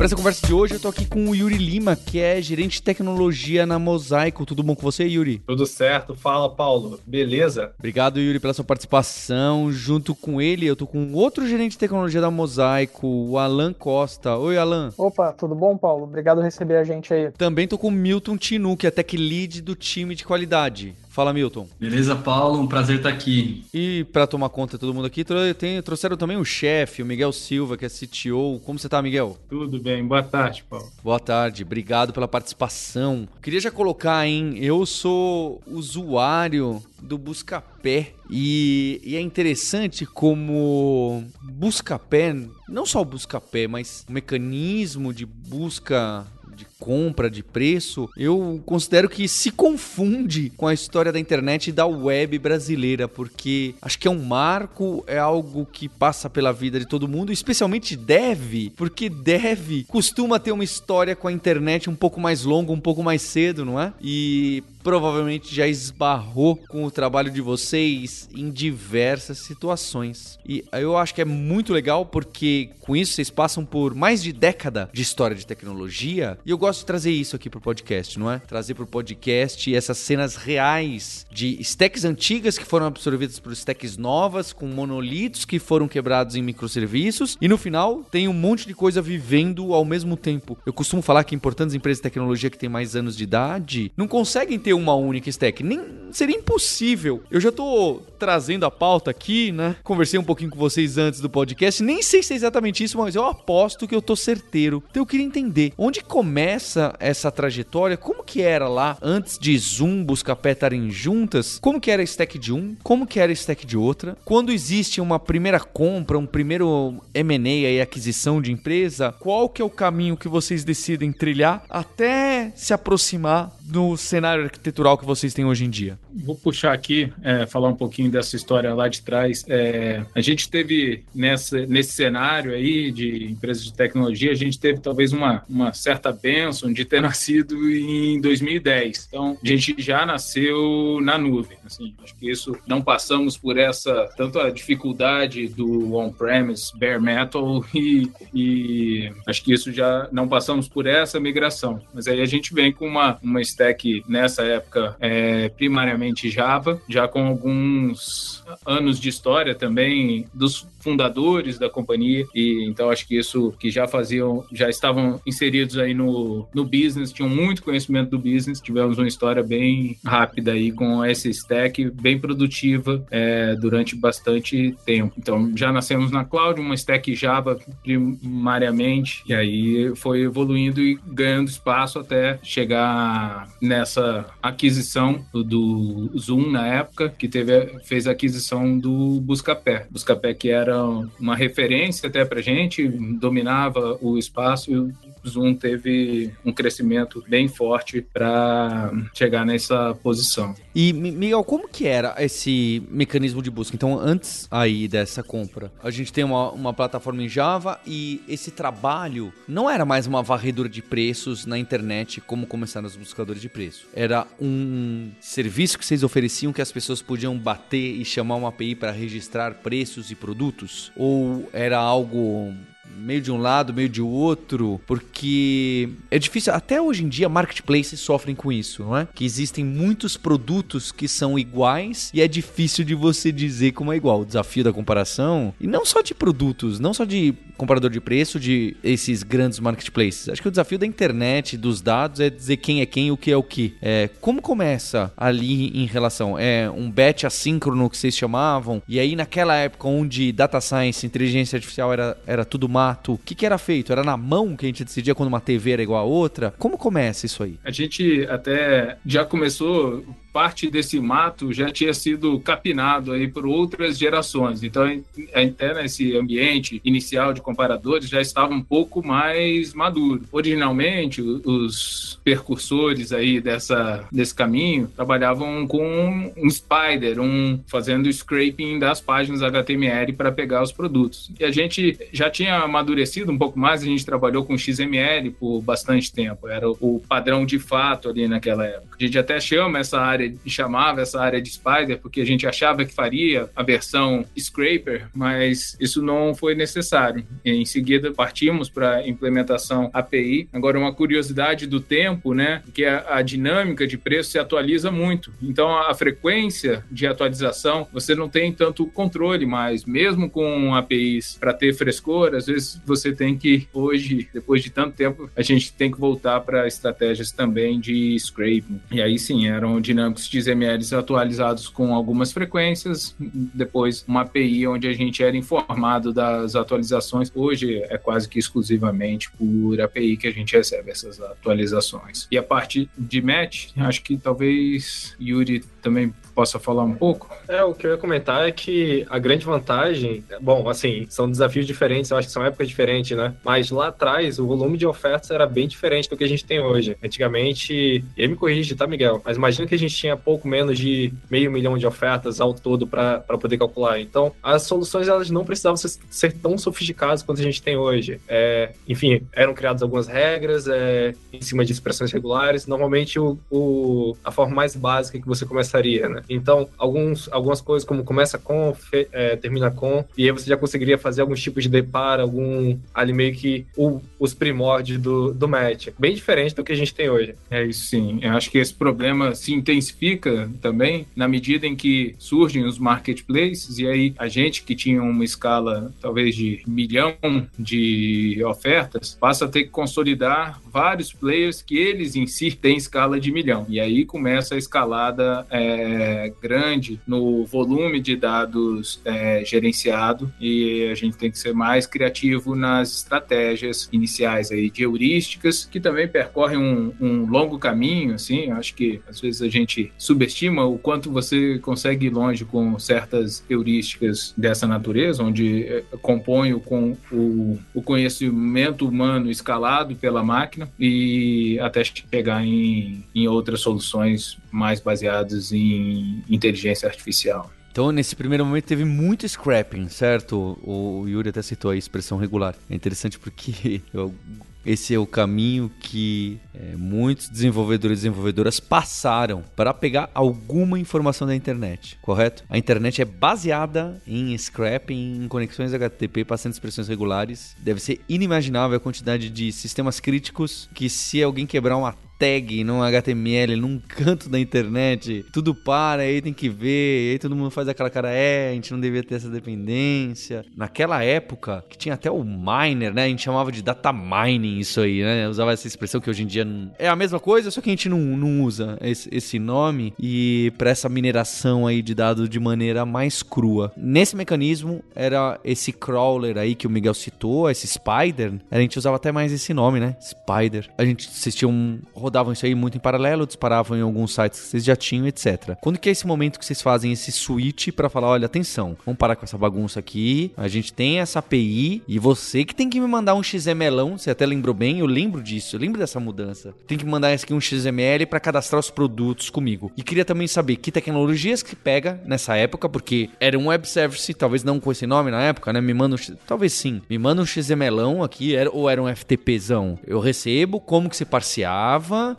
Para 0.00 0.06
essa 0.06 0.16
conversa 0.16 0.46
de 0.46 0.54
hoje, 0.54 0.72
eu 0.72 0.80
tô 0.80 0.88
aqui 0.88 1.04
com 1.04 1.28
o 1.28 1.34
Yuri 1.34 1.58
Lima, 1.58 1.94
que 1.94 2.18
é 2.18 2.40
gerente 2.40 2.76
de 2.76 2.82
tecnologia 2.82 3.66
na 3.66 3.78
Mosaico. 3.78 4.46
Tudo 4.46 4.62
bom 4.62 4.74
com 4.74 4.80
você, 4.80 5.04
Yuri? 5.04 5.42
Tudo 5.46 5.66
certo. 5.66 6.14
Fala, 6.14 6.48
Paulo. 6.48 6.98
Beleza? 7.06 7.74
Obrigado, 7.78 8.18
Yuri, 8.18 8.40
pela 8.40 8.54
sua 8.54 8.64
participação. 8.64 9.70
Junto 9.70 10.14
com 10.14 10.40
ele, 10.40 10.64
eu 10.64 10.74
tô 10.74 10.86
com 10.86 11.12
outro 11.12 11.46
gerente 11.46 11.72
de 11.72 11.78
tecnologia 11.78 12.18
da 12.18 12.30
Mosaico, 12.30 13.06
o 13.06 13.36
Alan 13.36 13.74
Costa. 13.74 14.38
Oi, 14.38 14.56
Alan. 14.56 14.90
Opa, 14.96 15.34
tudo 15.34 15.54
bom, 15.54 15.76
Paulo? 15.76 16.04
Obrigado 16.04 16.38
por 16.38 16.44
receber 16.44 16.78
a 16.78 16.84
gente 16.84 17.12
aí. 17.12 17.30
Também 17.32 17.68
tô 17.68 17.76
com 17.76 17.88
o 17.88 17.92
Milton 17.92 18.38
Tinu, 18.38 18.78
que 18.78 18.86
é 18.86 18.90
tech 18.90 19.14
lead 19.18 19.60
do 19.60 19.74
time 19.74 20.14
de 20.14 20.24
qualidade. 20.24 20.94
Fala, 21.10 21.32
Milton. 21.32 21.68
Beleza, 21.78 22.14
Paulo? 22.14 22.60
Um 22.60 22.68
prazer 22.68 22.98
estar 22.98 23.08
aqui. 23.08 23.64
E 23.74 24.04
para 24.12 24.28
tomar 24.28 24.48
conta 24.48 24.76
de 24.76 24.80
todo 24.80 24.94
mundo 24.94 25.06
aqui, 25.06 25.24
tem, 25.58 25.82
trouxeram 25.82 26.16
também 26.16 26.36
o 26.36 26.44
chefe, 26.44 27.02
o 27.02 27.06
Miguel 27.06 27.32
Silva, 27.32 27.76
que 27.76 27.84
é 27.84 27.88
CTO. 27.88 28.60
Como 28.64 28.78
você 28.78 28.88
tá, 28.88 29.02
Miguel? 29.02 29.36
Tudo 29.48 29.80
bem. 29.80 30.06
Boa 30.06 30.22
tarde, 30.22 30.64
Paulo. 30.70 30.86
Boa 31.02 31.18
tarde. 31.18 31.64
Obrigado 31.64 32.12
pela 32.12 32.28
participação. 32.28 33.28
Queria 33.42 33.58
já 33.58 33.72
colocar, 33.72 34.24
hein? 34.24 34.54
Eu 34.58 34.86
sou 34.86 35.60
usuário 35.66 36.80
do 37.02 37.18
Buscapé 37.18 38.12
e, 38.30 39.00
e 39.02 39.16
é 39.16 39.20
interessante 39.20 40.06
como 40.06 41.24
Buscapé, 41.42 42.36
não 42.68 42.86
só 42.86 43.00
o 43.02 43.04
Buscapé, 43.04 43.66
mas 43.66 44.06
o 44.08 44.12
mecanismo 44.12 45.12
de 45.12 45.26
busca 45.26 46.24
de 46.54 46.64
compra, 46.80 47.30
de 47.30 47.42
preço, 47.42 48.08
eu 48.16 48.60
considero 48.64 49.08
que 49.08 49.28
se 49.28 49.50
confunde 49.50 50.50
com 50.56 50.66
a 50.66 50.72
história 50.72 51.12
da 51.12 51.20
internet 51.20 51.68
e 51.68 51.72
da 51.72 51.86
web 51.86 52.38
brasileira, 52.38 53.06
porque 53.06 53.74
acho 53.82 53.98
que 53.98 54.08
é 54.08 54.10
um 54.10 54.24
marco, 54.24 55.04
é 55.06 55.18
algo 55.18 55.66
que 55.70 55.88
passa 55.88 56.30
pela 56.30 56.52
vida 56.52 56.80
de 56.80 56.86
todo 56.86 57.06
mundo, 57.06 57.30
especialmente 57.30 57.94
deve, 57.94 58.70
porque 58.70 59.10
deve 59.10 59.84
costuma 59.84 60.40
ter 60.40 60.52
uma 60.52 60.64
história 60.64 61.14
com 61.14 61.28
a 61.28 61.32
internet 61.32 61.90
um 61.90 61.94
pouco 61.94 62.18
mais 62.18 62.44
longa, 62.44 62.72
um 62.72 62.80
pouco 62.80 63.02
mais 63.02 63.20
cedo, 63.20 63.64
não 63.64 63.78
é? 63.78 63.92
E 64.00 64.64
provavelmente 64.82 65.54
já 65.54 65.66
esbarrou 65.66 66.56
com 66.68 66.84
o 66.84 66.90
trabalho 66.90 67.30
de 67.30 67.40
vocês 67.40 68.28
em 68.34 68.50
diversas 68.50 69.38
situações. 69.38 70.38
E 70.46 70.64
eu 70.72 70.96
acho 70.96 71.14
que 71.14 71.20
é 71.20 71.24
muito 71.24 71.72
legal 71.72 72.06
porque 72.06 72.70
com 72.80 72.96
isso 72.96 73.12
vocês 73.12 73.30
passam 73.30 73.64
por 73.64 73.94
mais 73.94 74.22
de 74.22 74.32
década 74.32 74.88
de 74.92 75.02
história 75.02 75.36
de 75.36 75.46
tecnologia 75.46 76.38
e 76.44 76.50
eu 76.50 76.58
gosto 76.58 76.69
de 76.78 76.86
trazer 76.86 77.10
isso 77.10 77.34
aqui 77.34 77.50
pro 77.50 77.60
podcast, 77.60 78.18
não 78.18 78.30
é? 78.30 78.38
Trazer 78.38 78.74
pro 78.74 78.86
podcast 78.86 79.74
essas 79.74 79.98
cenas 79.98 80.36
reais 80.36 81.26
de 81.30 81.60
stacks 81.60 82.04
antigas 82.04 82.56
que 82.56 82.64
foram 82.64 82.86
absorvidas 82.86 83.38
por 83.38 83.52
stacks 83.52 83.96
novas 83.96 84.52
com 84.52 84.66
monolitos 84.66 85.44
que 85.44 85.58
foram 85.58 85.88
quebrados 85.88 86.36
em 86.36 86.42
microserviços 86.42 87.36
e 87.40 87.48
no 87.48 87.58
final 87.58 88.04
tem 88.10 88.28
um 88.28 88.32
monte 88.32 88.66
de 88.66 88.74
coisa 88.74 89.02
vivendo 89.02 89.74
ao 89.74 89.84
mesmo 89.84 90.16
tempo. 90.16 90.56
Eu 90.64 90.72
costumo 90.72 91.02
falar 91.02 91.24
que 91.24 91.34
importantes 91.34 91.74
empresas 91.74 91.98
de 91.98 92.02
tecnologia 92.02 92.50
que 92.50 92.58
têm 92.58 92.68
mais 92.68 92.94
anos 92.94 93.16
de 93.16 93.24
idade 93.24 93.92
não 93.96 94.06
conseguem 94.06 94.58
ter 94.58 94.72
uma 94.72 94.94
única 94.94 95.28
stack. 95.28 95.62
Nem 95.62 95.80
seria 96.12 96.36
impossível. 96.36 97.22
Eu 97.30 97.40
já 97.40 97.50
tô 97.52 98.00
trazendo 98.20 98.66
a 98.66 98.70
pauta 98.70 99.10
aqui, 99.10 99.50
né? 99.50 99.74
Conversei 99.82 100.20
um 100.20 100.22
pouquinho 100.22 100.50
com 100.50 100.58
vocês 100.58 100.98
antes 100.98 101.20
do 101.20 101.30
podcast. 101.30 101.82
Nem 101.82 102.02
sei 102.02 102.22
se 102.22 102.34
é 102.34 102.36
exatamente 102.36 102.84
isso, 102.84 102.98
mas 102.98 103.14
eu 103.14 103.24
aposto 103.24 103.88
que 103.88 103.94
eu 103.94 104.02
tô 104.02 104.14
certeiro. 104.14 104.84
Então 104.90 105.02
eu 105.02 105.06
queria 105.06 105.24
entender 105.24 105.72
onde 105.78 106.02
começa 106.02 106.94
essa 107.00 107.32
trajetória, 107.32 107.96
como 107.96 108.22
que 108.22 108.42
era 108.42 108.68
lá 108.68 108.98
antes 109.00 109.38
de 109.38 109.56
Zoom, 109.56 110.04
Buscapé 110.04 110.52
estarem 110.52 110.90
juntas, 110.90 111.58
como 111.58 111.80
que 111.80 111.90
era 111.90 112.02
stack 112.02 112.38
de 112.38 112.52
um, 112.52 112.76
como 112.82 113.06
que 113.06 113.18
era 113.18 113.32
stack 113.32 113.66
de 113.66 113.76
outra, 113.76 114.16
quando 114.24 114.52
existe 114.52 115.00
uma 115.00 115.18
primeira 115.18 115.58
compra, 115.58 116.18
um 116.18 116.26
primeiro 116.26 117.02
M&A 117.14 117.70
e 117.70 117.80
aquisição 117.80 118.42
de 118.42 118.52
empresa, 118.52 119.14
qual 119.18 119.48
que 119.48 119.62
é 119.62 119.64
o 119.64 119.70
caminho 119.70 120.16
que 120.16 120.28
vocês 120.28 120.62
decidem 120.62 121.10
trilhar 121.10 121.64
até 121.70 122.52
se 122.54 122.74
aproximar 122.74 123.50
no 123.66 123.96
cenário 123.96 124.44
arquitetural 124.44 124.98
que 124.98 125.06
vocês 125.06 125.32
têm 125.32 125.44
hoje 125.44 125.64
em 125.64 125.70
dia? 125.70 125.98
Vou 126.14 126.34
puxar 126.34 126.72
aqui, 126.72 127.12
é, 127.22 127.46
falar 127.46 127.68
um 127.68 127.76
pouquinho 127.76 128.10
dessa 128.10 128.36
história 128.36 128.74
lá 128.74 128.88
de 128.88 129.02
trás. 129.02 129.44
É, 129.48 130.04
a 130.14 130.20
gente 130.20 130.48
teve 130.50 131.04
nessa, 131.14 131.66
nesse 131.66 131.92
cenário 131.92 132.52
aí 132.52 132.90
de 132.90 133.26
empresas 133.30 133.64
de 133.64 133.72
tecnologia, 133.72 134.32
a 134.32 134.34
gente 134.34 134.58
teve 134.58 134.80
talvez 134.80 135.12
uma, 135.12 135.44
uma 135.48 135.72
certa 135.72 136.12
bênção 136.12 136.72
de 136.72 136.84
ter 136.84 137.00
nascido 137.02 137.54
em 137.70 138.20
2010. 138.20 139.06
Então, 139.08 139.38
a 139.42 139.46
gente 139.46 139.74
já 139.78 140.04
nasceu 140.04 140.98
na 141.02 141.16
nuvem. 141.16 141.58
Assim, 141.64 141.94
acho 142.02 142.14
que 142.16 142.30
isso 142.30 142.56
não 142.66 142.82
passamos 142.82 143.36
por 143.36 143.56
essa 143.56 144.08
tanto 144.16 144.38
a 144.38 144.50
dificuldade 144.50 145.48
do 145.48 145.94
on-premise, 145.94 146.72
bare 146.78 147.00
metal 147.00 147.64
e, 147.74 148.10
e 148.34 149.12
acho 149.26 149.42
que 149.44 149.52
isso 149.52 149.72
já 149.72 150.08
não 150.10 150.28
passamos 150.28 150.68
por 150.68 150.86
essa 150.86 151.20
migração. 151.20 151.80
Mas 151.94 152.08
aí 152.08 152.20
a 152.20 152.26
gente 152.26 152.52
vem 152.52 152.72
com 152.72 152.86
uma 152.86 153.18
uma 153.22 153.40
stack 153.40 154.02
nessa 154.08 154.42
época 154.42 154.96
é, 155.00 155.48
primariamente 155.50 155.99
Java, 156.30 156.80
já 156.88 157.06
com 157.06 157.26
alguns 157.26 158.44
anos 158.66 158.98
de 158.98 159.08
história 159.08 159.54
também 159.54 160.26
dos 160.32 160.66
fundadores 160.80 161.58
da 161.58 161.68
companhia 161.68 162.26
e 162.34 162.64
então 162.66 162.90
acho 162.90 163.06
que 163.06 163.16
isso 163.16 163.52
que 163.58 163.70
já 163.70 163.86
faziam, 163.86 164.44
já 164.52 164.68
estavam 164.68 165.20
inseridos 165.26 165.78
aí 165.78 165.94
no, 165.94 166.48
no 166.54 166.64
business, 166.64 167.12
tinham 167.12 167.28
muito 167.28 167.62
conhecimento 167.62 168.10
do 168.10 168.18
business, 168.18 168.60
tivemos 168.60 168.98
uma 168.98 169.06
história 169.06 169.42
bem 169.42 169.98
rápida 170.04 170.52
aí 170.52 170.72
com 170.72 171.04
essa 171.04 171.28
stack, 171.28 171.90
bem 171.90 172.18
produtiva 172.18 173.04
é, 173.10 173.54
durante 173.54 173.94
bastante 173.94 174.74
tempo. 174.84 175.14
Então 175.18 175.52
já 175.56 175.70
nascemos 175.72 176.10
na 176.10 176.24
cloud, 176.24 176.60
uma 176.60 176.74
stack 176.74 177.14
Java 177.14 177.58
primariamente 177.82 179.22
e 179.26 179.34
aí 179.34 179.92
foi 179.96 180.22
evoluindo 180.22 180.80
e 180.80 180.98
ganhando 181.06 181.48
espaço 181.48 181.98
até 181.98 182.38
chegar 182.42 183.48
nessa 183.60 184.26
aquisição 184.42 185.24
do 185.32 185.89
Zoom 186.18 186.50
na 186.50 186.66
época, 186.66 187.08
que 187.08 187.28
teve, 187.28 187.78
fez 187.84 188.06
a 188.06 188.12
aquisição 188.12 188.78
do 188.78 189.20
Buscapé. 189.20 189.86
Buscapé 189.90 190.34
que 190.34 190.50
era 190.50 190.82
uma 191.18 191.36
referência 191.36 192.08
até 192.08 192.24
pra 192.24 192.40
gente, 192.40 192.86
dominava 192.88 193.98
o 194.00 194.18
espaço 194.18 194.92
Zoom 195.28 195.54
teve 195.54 196.32
um 196.44 196.52
crescimento 196.52 197.24
bem 197.28 197.48
forte 197.48 198.00
para 198.00 198.90
chegar 199.14 199.44
nessa 199.44 199.94
posição. 200.02 200.54
E 200.74 200.92
Miguel, 200.92 201.42
como 201.44 201.68
que 201.68 201.86
era 201.86 202.14
esse 202.18 202.82
mecanismo 202.90 203.42
de 203.42 203.50
busca? 203.50 203.74
Então, 203.74 203.98
antes 203.98 204.46
aí 204.50 204.86
dessa 204.86 205.22
compra, 205.22 205.72
a 205.82 205.90
gente 205.90 206.12
tem 206.12 206.24
uma, 206.24 206.50
uma 206.52 206.72
plataforma 206.72 207.22
em 207.22 207.28
Java 207.28 207.80
e 207.86 208.22
esse 208.28 208.50
trabalho 208.50 209.32
não 209.48 209.68
era 209.68 209.84
mais 209.84 210.06
uma 210.06 210.22
varredura 210.22 210.68
de 210.68 210.82
preços 210.82 211.46
na 211.46 211.58
internet 211.58 212.20
como 212.20 212.46
começaram 212.46 212.86
os 212.86 212.96
buscadores 212.96 213.42
de 213.42 213.48
preço. 213.48 213.86
Era 213.94 214.26
um 214.40 215.10
serviço 215.20 215.78
que 215.78 215.84
vocês 215.84 216.02
ofereciam 216.02 216.52
que 216.52 216.62
as 216.62 216.72
pessoas 216.72 217.02
podiam 217.02 217.36
bater 217.36 218.00
e 218.00 218.04
chamar 218.04 218.36
uma 218.36 218.48
API 218.48 218.74
para 218.74 218.92
registrar 218.92 219.54
preços 219.54 220.10
e 220.10 220.14
produtos? 220.14 220.92
Ou 220.96 221.48
era 221.52 221.78
algo 221.78 222.54
meio 222.96 223.20
de 223.20 223.30
um 223.30 223.38
lado, 223.38 223.72
meio 223.72 223.88
de 223.88 224.02
outro, 224.02 224.80
porque 224.86 225.88
é 226.10 226.18
difícil. 226.18 226.52
Até 226.52 226.80
hoje 226.80 227.04
em 227.04 227.08
dia, 227.08 227.28
marketplaces 227.28 228.00
sofrem 228.00 228.34
com 228.34 228.52
isso, 228.52 228.84
não 228.84 228.96
é? 228.96 229.08
Que 229.14 229.24
existem 229.24 229.64
muitos 229.64 230.16
produtos 230.16 230.92
que 230.92 231.08
são 231.08 231.38
iguais 231.38 232.10
e 232.12 232.20
é 232.20 232.28
difícil 232.28 232.84
de 232.84 232.94
você 232.94 233.32
dizer 233.32 233.72
como 233.72 233.92
é 233.92 233.96
igual. 233.96 234.20
O 234.20 234.26
desafio 234.26 234.64
da 234.64 234.72
comparação, 234.72 235.54
e 235.60 235.66
não 235.66 235.84
só 235.84 236.02
de 236.02 236.14
produtos, 236.14 236.78
não 236.78 236.92
só 236.92 237.04
de 237.04 237.34
comparador 237.56 237.90
de 237.90 238.00
preço 238.00 238.40
de 238.40 238.76
esses 238.82 239.22
grandes 239.22 239.60
marketplaces. 239.60 240.28
Acho 240.28 240.40
que 240.40 240.48
o 240.48 240.50
desafio 240.50 240.78
da 240.78 240.86
internet, 240.86 241.56
dos 241.56 241.82
dados, 241.82 242.20
é 242.20 242.30
dizer 242.30 242.56
quem 242.56 242.80
é 242.80 242.86
quem 242.86 243.10
o 243.10 243.16
que 243.16 243.30
é 243.30 243.36
o 243.36 243.42
que. 243.42 243.74
É, 243.82 244.08
como 244.20 244.40
começa 244.40 245.12
ali 245.16 245.68
em 245.78 245.84
relação? 245.84 246.38
É 246.38 246.70
um 246.70 246.90
batch 246.90 247.24
assíncrono 247.24 247.90
que 247.90 247.96
vocês 247.96 248.16
chamavam, 248.16 248.82
e 248.88 248.98
aí 248.98 249.14
naquela 249.14 249.54
época 249.56 249.88
onde 249.88 250.32
data 250.32 250.60
science, 250.60 251.06
inteligência 251.06 251.56
artificial 251.56 251.92
era, 251.92 252.16
era 252.26 252.44
tudo 252.44 252.68
mais 252.68 252.79
formato? 252.80 253.14
O 253.14 253.18
que, 253.18 253.34
que 253.34 253.46
era 253.46 253.58
feito? 253.58 253.92
Era 253.92 254.02
na 254.02 254.16
mão 254.16 254.56
que 254.56 254.64
a 254.64 254.68
gente 254.68 254.84
decidia 254.84 255.14
quando 255.14 255.28
uma 255.28 255.40
TV 255.40 255.72
era 255.72 255.82
igual 255.82 256.00
a 256.00 256.04
outra? 256.04 256.54
Como 256.58 256.78
começa 256.78 257.26
isso 257.26 257.42
aí? 257.42 257.58
A 257.64 257.70
gente 257.70 258.26
até 258.28 258.96
já 259.04 259.24
começou 259.24 260.04
parte 260.32 260.70
desse 260.70 260.98
mato 261.00 261.52
já 261.52 261.70
tinha 261.70 261.92
sido 261.92 262.38
capinado 262.40 263.12
aí 263.12 263.28
por 263.28 263.46
outras 263.46 263.98
gerações. 263.98 264.62
Então, 264.62 265.02
até 265.34 265.74
nesse 265.74 266.16
ambiente 266.16 266.80
inicial 266.84 267.32
de 267.32 267.40
comparadores 267.40 268.08
já 268.08 268.20
estava 268.20 268.52
um 268.52 268.62
pouco 268.62 269.06
mais 269.06 269.74
maduro. 269.74 270.22
Originalmente, 270.32 271.20
os 271.20 272.20
percursores 272.24 273.12
aí 273.12 273.40
dessa, 273.40 274.06
desse 274.10 274.34
caminho 274.34 274.88
trabalhavam 274.94 275.66
com 275.66 276.32
um 276.36 276.50
Spider, 276.50 277.20
um 277.20 277.60
fazendo 277.66 278.10
scraping 278.12 278.78
das 278.78 279.00
páginas 279.00 279.42
HTML 279.42 280.12
para 280.12 280.32
pegar 280.32 280.62
os 280.62 280.72
produtos. 280.72 281.30
E 281.38 281.44
a 281.44 281.50
gente 281.50 281.98
já 282.12 282.30
tinha 282.30 282.58
amadurecido 282.58 283.32
um 283.32 283.38
pouco 283.38 283.58
mais, 283.58 283.82
a 283.82 283.86
gente 283.86 284.04
trabalhou 284.04 284.44
com 284.44 284.56
XML 284.56 285.30
por 285.30 285.60
bastante 285.62 286.12
tempo. 286.12 286.48
Era 286.48 286.68
o 286.68 287.02
padrão 287.08 287.44
de 287.44 287.58
fato 287.58 288.08
ali 288.08 288.28
naquela 288.28 288.66
época. 288.66 288.96
A 288.98 289.02
gente 289.02 289.18
até 289.18 289.40
chama 289.40 289.78
essa 289.78 290.00
área 290.00 290.19
área 290.20 290.34
e 290.44 290.50
chamava 290.50 291.00
essa 291.00 291.20
área 291.20 291.40
de 291.40 291.50
Spider 291.50 291.98
porque 291.98 292.20
a 292.20 292.26
gente 292.26 292.46
achava 292.46 292.84
que 292.84 292.92
faria 292.92 293.48
a 293.56 293.62
versão 293.62 294.24
Scraper, 294.38 295.08
mas 295.14 295.76
isso 295.80 296.02
não 296.02 296.34
foi 296.34 296.54
necessário. 296.54 297.24
Em 297.44 297.64
seguida, 297.64 298.12
partimos 298.12 298.68
para 298.68 299.06
implementação 299.06 299.90
API. 299.92 300.48
Agora, 300.52 300.78
uma 300.78 300.92
curiosidade 300.92 301.66
do 301.66 301.80
tempo, 301.80 302.34
né, 302.34 302.62
que 302.74 302.84
a, 302.84 303.16
a 303.16 303.22
dinâmica 303.22 303.86
de 303.86 303.96
preço 303.96 304.30
se 304.30 304.38
atualiza 304.38 304.90
muito. 304.90 305.32
Então, 305.42 305.68
a, 305.68 305.90
a 305.90 305.94
frequência 305.94 306.84
de 306.90 307.06
atualização, 307.06 307.86
você 307.92 308.14
não 308.14 308.28
tem 308.28 308.52
tanto 308.52 308.86
controle 308.86 309.46
mais, 309.46 309.84
mesmo 309.84 310.28
com 310.28 310.74
APIs 310.74 311.36
para 311.38 311.52
ter 311.52 311.74
frescor, 311.74 312.34
às 312.34 312.46
vezes 312.46 312.80
você 312.84 313.12
tem 313.12 313.36
que 313.36 313.68
hoje, 313.72 314.28
depois 314.32 314.62
de 314.62 314.70
tanto 314.70 314.96
tempo, 314.96 315.30
a 315.36 315.42
gente 315.42 315.72
tem 315.72 315.90
que 315.90 315.98
voltar 315.98 316.40
para 316.40 316.66
estratégias 316.66 317.30
também 317.30 317.78
de 317.78 318.18
scraping. 318.18 318.80
E 318.90 319.00
aí 319.00 319.18
sim, 319.18 319.46
eram 319.48 319.80
dinâmicas 319.80 320.09
bancos 320.10 320.26
XMLs 320.26 320.92
atualizados 320.92 321.68
com 321.68 321.94
algumas 321.94 322.32
frequências, 322.32 323.14
depois 323.18 324.04
uma 324.06 324.22
API 324.22 324.66
onde 324.66 324.88
a 324.88 324.92
gente 324.92 325.22
era 325.22 325.36
informado 325.36 326.12
das 326.12 326.56
atualizações. 326.56 327.30
Hoje 327.34 327.82
é 327.84 327.96
quase 327.96 328.28
que 328.28 328.38
exclusivamente 328.38 329.30
por 329.32 329.80
API 329.80 330.16
que 330.16 330.26
a 330.26 330.32
gente 330.32 330.56
recebe 330.56 330.90
essas 330.90 331.20
atualizações. 331.20 332.26
E 332.30 332.36
a 332.36 332.42
parte 332.42 332.90
de 332.98 333.22
match, 333.22 333.68
acho 333.76 334.02
que 334.02 334.16
talvez 334.16 335.14
Yuri 335.20 335.60
também 335.80 336.12
possa 336.30 336.58
falar 336.58 336.84
um 336.84 336.94
pouco? 336.94 337.28
É, 337.48 337.62
o 337.64 337.74
que 337.74 337.86
eu 337.86 337.92
ia 337.92 337.96
comentar 337.96 338.48
é 338.48 338.52
que 338.52 339.06
a 339.08 339.18
grande 339.18 339.44
vantagem, 339.44 340.24
bom, 340.40 340.68
assim, 340.68 341.06
são 341.08 341.30
desafios 341.30 341.66
diferentes, 341.66 342.10
eu 342.10 342.16
acho 342.16 342.28
que 342.28 342.32
são 342.32 342.44
épocas 342.44 342.68
diferentes, 342.68 343.16
né? 343.16 343.34
Mas 343.44 343.70
lá 343.70 343.88
atrás, 343.88 344.38
o 344.38 344.46
volume 344.46 344.76
de 344.76 344.86
ofertas 344.86 345.30
era 345.30 345.46
bem 345.46 345.66
diferente 345.66 346.08
do 346.08 346.16
que 346.16 346.24
a 346.24 346.28
gente 346.28 346.44
tem 346.44 346.60
hoje. 346.60 346.96
Antigamente, 347.02 348.04
e 348.16 348.28
me 348.28 348.36
corrige, 348.36 348.74
tá, 348.74 348.86
Miguel? 348.86 349.20
Mas 349.24 349.36
imagina 349.36 349.66
que 349.66 349.74
a 349.74 349.78
gente 349.78 349.94
tinha 349.94 350.16
pouco 350.16 350.46
menos 350.46 350.78
de 350.78 351.12
meio 351.30 351.50
milhão 351.50 351.76
de 351.76 351.86
ofertas 351.86 352.40
ao 352.40 352.54
todo 352.54 352.86
para 352.86 353.20
poder 353.20 353.58
calcular. 353.58 354.00
Então, 354.00 354.32
as 354.42 354.62
soluções, 354.62 355.08
elas 355.08 355.30
não 355.30 355.44
precisavam 355.44 355.76
ser, 355.76 355.90
ser 356.10 356.32
tão 356.32 356.56
sofisticadas 356.56 357.22
quanto 357.22 357.40
a 357.40 357.44
gente 357.44 357.62
tem 357.62 357.76
hoje. 357.76 358.20
É, 358.28 358.72
enfim, 358.88 359.26
eram 359.32 359.54
criadas 359.54 359.82
algumas 359.82 360.06
regras 360.06 360.66
é, 360.68 361.14
em 361.32 361.40
cima 361.40 361.64
de 361.64 361.72
expressões 361.72 362.12
regulares. 362.12 362.66
Normalmente, 362.66 363.18
o, 363.18 363.38
o, 363.50 364.16
a 364.24 364.30
forma 364.30 364.54
mais 364.54 364.76
básica 364.76 365.20
que 365.20 365.26
você 365.26 365.44
começaria, 365.44 366.08
né? 366.08 366.19
Então, 366.28 366.68
alguns, 366.78 367.28
algumas 367.32 367.60
coisas 367.60 367.86
como 367.86 368.04
começa 368.04 368.38
com, 368.38 368.74
fe, 368.74 369.08
é, 369.12 369.36
termina 369.36 369.70
com, 369.70 370.04
e 370.16 370.24
aí 370.24 370.30
você 370.30 370.48
já 370.48 370.56
conseguiria 370.56 370.98
fazer 370.98 371.22
alguns 371.22 371.42
tipos 371.42 371.62
de 371.62 371.68
deparo, 371.68 372.22
algum 372.22 372.78
ali 372.94 373.12
meio 373.12 373.34
que 373.34 373.66
o, 373.76 374.00
os 374.18 374.34
primórdios 374.34 374.98
do, 375.00 375.32
do 375.32 375.48
match. 375.48 375.88
Bem 375.98 376.14
diferente 376.14 376.54
do 376.54 376.64
que 376.64 376.72
a 376.72 376.76
gente 376.76 376.94
tem 376.94 377.08
hoje. 377.08 377.34
É 377.50 377.64
isso 377.64 377.86
sim. 377.86 378.18
Eu 378.22 378.32
acho 378.32 378.50
que 378.50 378.58
esse 378.58 378.74
problema 378.74 379.34
se 379.34 379.52
intensifica 379.52 380.50
também 380.60 381.06
na 381.14 381.26
medida 381.26 381.66
em 381.66 381.76
que 381.76 382.14
surgem 382.18 382.64
os 382.64 382.78
marketplaces 382.78 383.78
e 383.78 383.86
aí 383.86 384.14
a 384.18 384.28
gente 384.28 384.62
que 384.62 384.74
tinha 384.74 385.02
uma 385.02 385.24
escala 385.24 385.92
talvez 386.00 386.34
de 386.34 386.62
milhão 386.66 387.14
de 387.58 388.42
ofertas 388.44 389.16
passa 389.20 389.44
a 389.44 389.48
ter 389.48 389.64
que 389.64 389.70
consolidar 389.70 390.60
vários 390.70 391.12
players 391.12 391.62
que 391.62 391.76
eles 391.76 392.16
em 392.16 392.26
si 392.26 392.50
têm 392.52 392.76
escala 392.76 393.20
de 393.20 393.32
milhão. 393.32 393.66
E 393.68 393.80
aí 393.80 394.04
começa 394.04 394.54
a 394.54 394.58
escalada 394.58 395.46
é, 395.50 396.09
grande 396.40 397.00
no 397.06 397.44
volume 397.44 398.00
de 398.00 398.16
dados 398.16 399.00
é, 399.04 399.44
gerenciado 399.44 400.32
e 400.40 400.88
a 400.90 400.94
gente 400.94 401.16
tem 401.16 401.30
que 401.30 401.38
ser 401.38 401.52
mais 401.52 401.86
criativo 401.86 402.54
nas 402.54 402.96
estratégias 402.98 403.88
iniciais 403.92 404.50
aí 404.50 404.70
de 404.70 404.82
heurísticas 404.82 405.64
que 405.64 405.80
também 405.80 406.08
percorrem 406.08 406.58
um, 406.58 406.92
um 407.00 407.26
longo 407.26 407.58
caminho, 407.58 408.14
assim, 408.14 408.50
acho 408.50 408.74
que 408.74 409.00
às 409.08 409.20
vezes 409.20 409.42
a 409.42 409.48
gente 409.48 409.92
subestima 409.98 410.64
o 410.64 410.78
quanto 410.78 411.10
você 411.10 411.58
consegue 411.58 412.06
ir 412.06 412.10
longe 412.10 412.44
com 412.44 412.78
certas 412.78 413.44
heurísticas 413.48 414.34
dessa 414.36 414.66
natureza, 414.66 415.22
onde 415.22 415.64
é, 415.64 415.84
compõe 416.02 416.52
o, 416.52 416.60
com 416.60 416.96
o, 417.12 417.58
o 417.74 417.82
conhecimento 417.82 418.86
humano 418.86 419.30
escalado 419.30 419.94
pela 419.94 420.22
máquina 420.22 420.68
e 420.78 421.58
até 421.60 421.82
chegar 421.84 422.44
em, 422.44 423.04
em 423.14 423.28
outras 423.28 423.60
soluções 423.60 424.38
mais 424.50 424.80
baseadas 424.80 425.52
em 425.52 425.99
inteligência 426.28 426.88
artificial. 426.88 427.50
Então, 427.70 427.92
nesse 427.92 428.16
primeiro 428.16 428.44
momento, 428.44 428.64
teve 428.64 428.84
muito 428.84 429.28
scrapping, 429.28 429.88
certo? 429.88 430.58
O 430.62 431.06
Yuri 431.06 431.28
até 431.28 431.40
citou 431.40 431.70
a 431.70 431.76
expressão 431.76 432.18
regular. 432.18 432.56
É 432.68 432.74
interessante 432.74 433.16
porque 433.16 433.80
esse 434.66 434.92
é 434.92 434.98
o 434.98 435.06
caminho 435.06 435.70
que 435.80 436.40
é, 436.52 436.74
muitos 436.76 437.28
desenvolvedores 437.28 438.00
e 438.00 438.02
desenvolvedoras 438.02 438.58
passaram 438.58 439.44
para 439.54 439.72
pegar 439.72 440.10
alguma 440.12 440.80
informação 440.80 441.28
da 441.28 441.34
internet, 441.34 441.96
correto? 442.02 442.44
A 442.48 442.58
internet 442.58 443.00
é 443.00 443.04
baseada 443.04 444.02
em 444.04 444.36
scrapping, 444.36 445.24
em 445.24 445.28
conexões 445.28 445.72
HTTP 445.72 446.24
passando 446.24 446.52
expressões 446.52 446.88
regulares. 446.88 447.54
Deve 447.60 447.80
ser 447.80 448.00
inimaginável 448.08 448.78
a 448.78 448.80
quantidade 448.80 449.30
de 449.30 449.52
sistemas 449.52 450.00
críticos 450.00 450.68
que, 450.74 450.90
se 450.90 451.22
alguém 451.22 451.46
quebrar 451.46 451.76
uma 451.76 451.94
tag 452.20 452.62
num 452.64 452.82
HTML, 452.82 453.56
num 453.56 453.80
canto 453.88 454.28
da 454.28 454.38
internet, 454.38 455.24
tudo 455.32 455.54
para, 455.54 456.02
aí 456.02 456.20
tem 456.20 456.34
que 456.34 456.50
ver, 456.50 457.12
aí 457.12 457.18
todo 457.18 457.34
mundo 457.34 457.50
faz 457.50 457.66
aquela 457.66 457.88
cara, 457.88 458.10
é, 458.10 458.50
a 458.50 458.52
gente 458.52 458.70
não 458.72 458.78
devia 458.78 459.02
ter 459.02 459.14
essa 459.14 459.30
dependência. 459.30 460.44
Naquela 460.54 461.02
época, 461.02 461.64
que 461.70 461.78
tinha 461.78 461.94
até 461.94 462.10
o 462.10 462.22
miner, 462.22 462.92
né? 462.92 463.04
A 463.04 463.08
gente 463.08 463.22
chamava 463.22 463.50
de 463.50 463.62
data 463.62 463.90
mining 463.90 464.58
isso 464.58 464.82
aí, 464.82 465.02
né? 465.02 465.26
Usava 465.28 465.52
essa 465.52 465.66
expressão 465.66 465.98
que 465.98 466.10
hoje 466.10 466.22
em 466.22 466.26
dia 466.26 466.44
não... 466.44 466.70
é 466.78 466.88
a 466.88 466.94
mesma 466.94 467.18
coisa, 467.18 467.50
só 467.50 467.62
que 467.62 467.70
a 467.70 467.72
gente 467.72 467.88
não, 467.88 467.98
não 467.98 468.42
usa 468.42 468.76
esse, 468.82 469.08
esse 469.10 469.38
nome 469.38 469.94
e 469.98 470.52
para 470.58 470.68
essa 470.68 470.90
mineração 470.90 471.66
aí 471.66 471.80
de 471.80 471.94
dados 471.94 472.28
de 472.28 472.38
maneira 472.38 472.84
mais 472.84 473.22
crua. 473.22 473.72
Nesse 473.74 474.14
mecanismo 474.14 474.84
era 474.94 475.40
esse 475.42 475.72
crawler 475.72 476.36
aí 476.36 476.54
que 476.54 476.66
o 476.66 476.70
Miguel 476.70 476.92
citou, 476.92 477.50
esse 477.50 477.66
spider, 477.66 478.34
a 478.50 478.60
gente 478.60 478.78
usava 478.78 478.96
até 478.96 479.10
mais 479.10 479.32
esse 479.32 479.54
nome, 479.54 479.80
né? 479.80 479.96
Spider. 480.02 480.68
A 480.76 480.84
gente 480.84 481.08
assistia 481.08 481.48
um 481.48 481.78
rodavam 482.10 482.32
isso 482.32 482.44
aí 482.44 482.54
muito 482.56 482.76
em 482.76 482.80
paralelo, 482.80 483.24
disparavam 483.24 483.78
em 483.78 483.82
alguns 483.82 484.12
sites 484.12 484.40
que 484.40 484.46
vocês 484.48 484.64
já 484.64 484.74
tinham, 484.74 485.06
etc. 485.06 485.54
Quando 485.60 485.78
que 485.78 485.88
é 485.88 485.92
esse 485.92 486.06
momento 486.06 486.38
que 486.40 486.44
vocês 486.44 486.60
fazem 486.60 486.92
esse 486.92 487.12
switch 487.12 487.68
para 487.70 487.88
falar, 487.88 488.08
olha, 488.08 488.26
atenção, 488.26 488.76
vamos 488.84 488.98
parar 488.98 489.14
com 489.14 489.24
essa 489.24 489.38
bagunça 489.38 489.78
aqui, 489.78 490.32
a 490.36 490.48
gente 490.48 490.72
tem 490.72 490.98
essa 490.98 491.20
API 491.20 491.82
e 491.86 491.98
você 491.98 492.44
que 492.44 492.54
tem 492.54 492.68
que 492.68 492.80
me 492.80 492.86
mandar 492.88 493.14
um 493.14 493.22
XMLão, 493.22 493.96
você 493.96 494.10
até 494.10 494.26
lembrou 494.26 494.52
bem, 494.52 494.80
eu 494.80 494.86
lembro 494.86 495.22
disso, 495.22 495.54
eu 495.54 495.60
lembro 495.60 495.78
dessa 495.78 496.00
mudança. 496.00 496.52
Tem 496.66 496.76
que 496.76 496.84
mandar 496.84 497.12
aqui 497.12 497.32
um 497.32 497.40
XML 497.40 498.06
para 498.06 498.18
cadastrar 498.18 498.58
os 498.58 498.70
produtos 498.70 499.30
comigo. 499.30 499.70
E 499.76 499.82
queria 499.82 500.04
também 500.04 500.26
saber 500.26 500.56
que 500.56 500.72
tecnologias 500.72 501.42
que 501.42 501.54
pega 501.54 502.00
nessa 502.04 502.36
época, 502.36 502.68
porque 502.68 503.08
era 503.20 503.38
um 503.38 503.46
web 503.48 503.68
service, 503.68 504.12
talvez 504.14 504.42
não 504.42 504.58
com 504.58 504.72
esse 504.72 504.86
nome 504.86 505.12
na 505.12 505.22
época, 505.22 505.52
né? 505.52 505.60
Me 505.60 505.72
manda 505.72 505.94
um, 505.94 505.98
talvez 506.26 506.52
sim, 506.54 506.82
me 506.90 506.98
manda 506.98 507.22
um 507.22 507.26
XMLão 507.26 508.02
aqui, 508.02 508.34
ou 508.52 508.68
era 508.68 508.82
um 508.82 508.94
FTPzão. 508.94 509.78
Eu 509.86 510.00
recebo, 510.00 510.58
como 510.58 510.90
que 510.90 510.96
se 510.96 511.04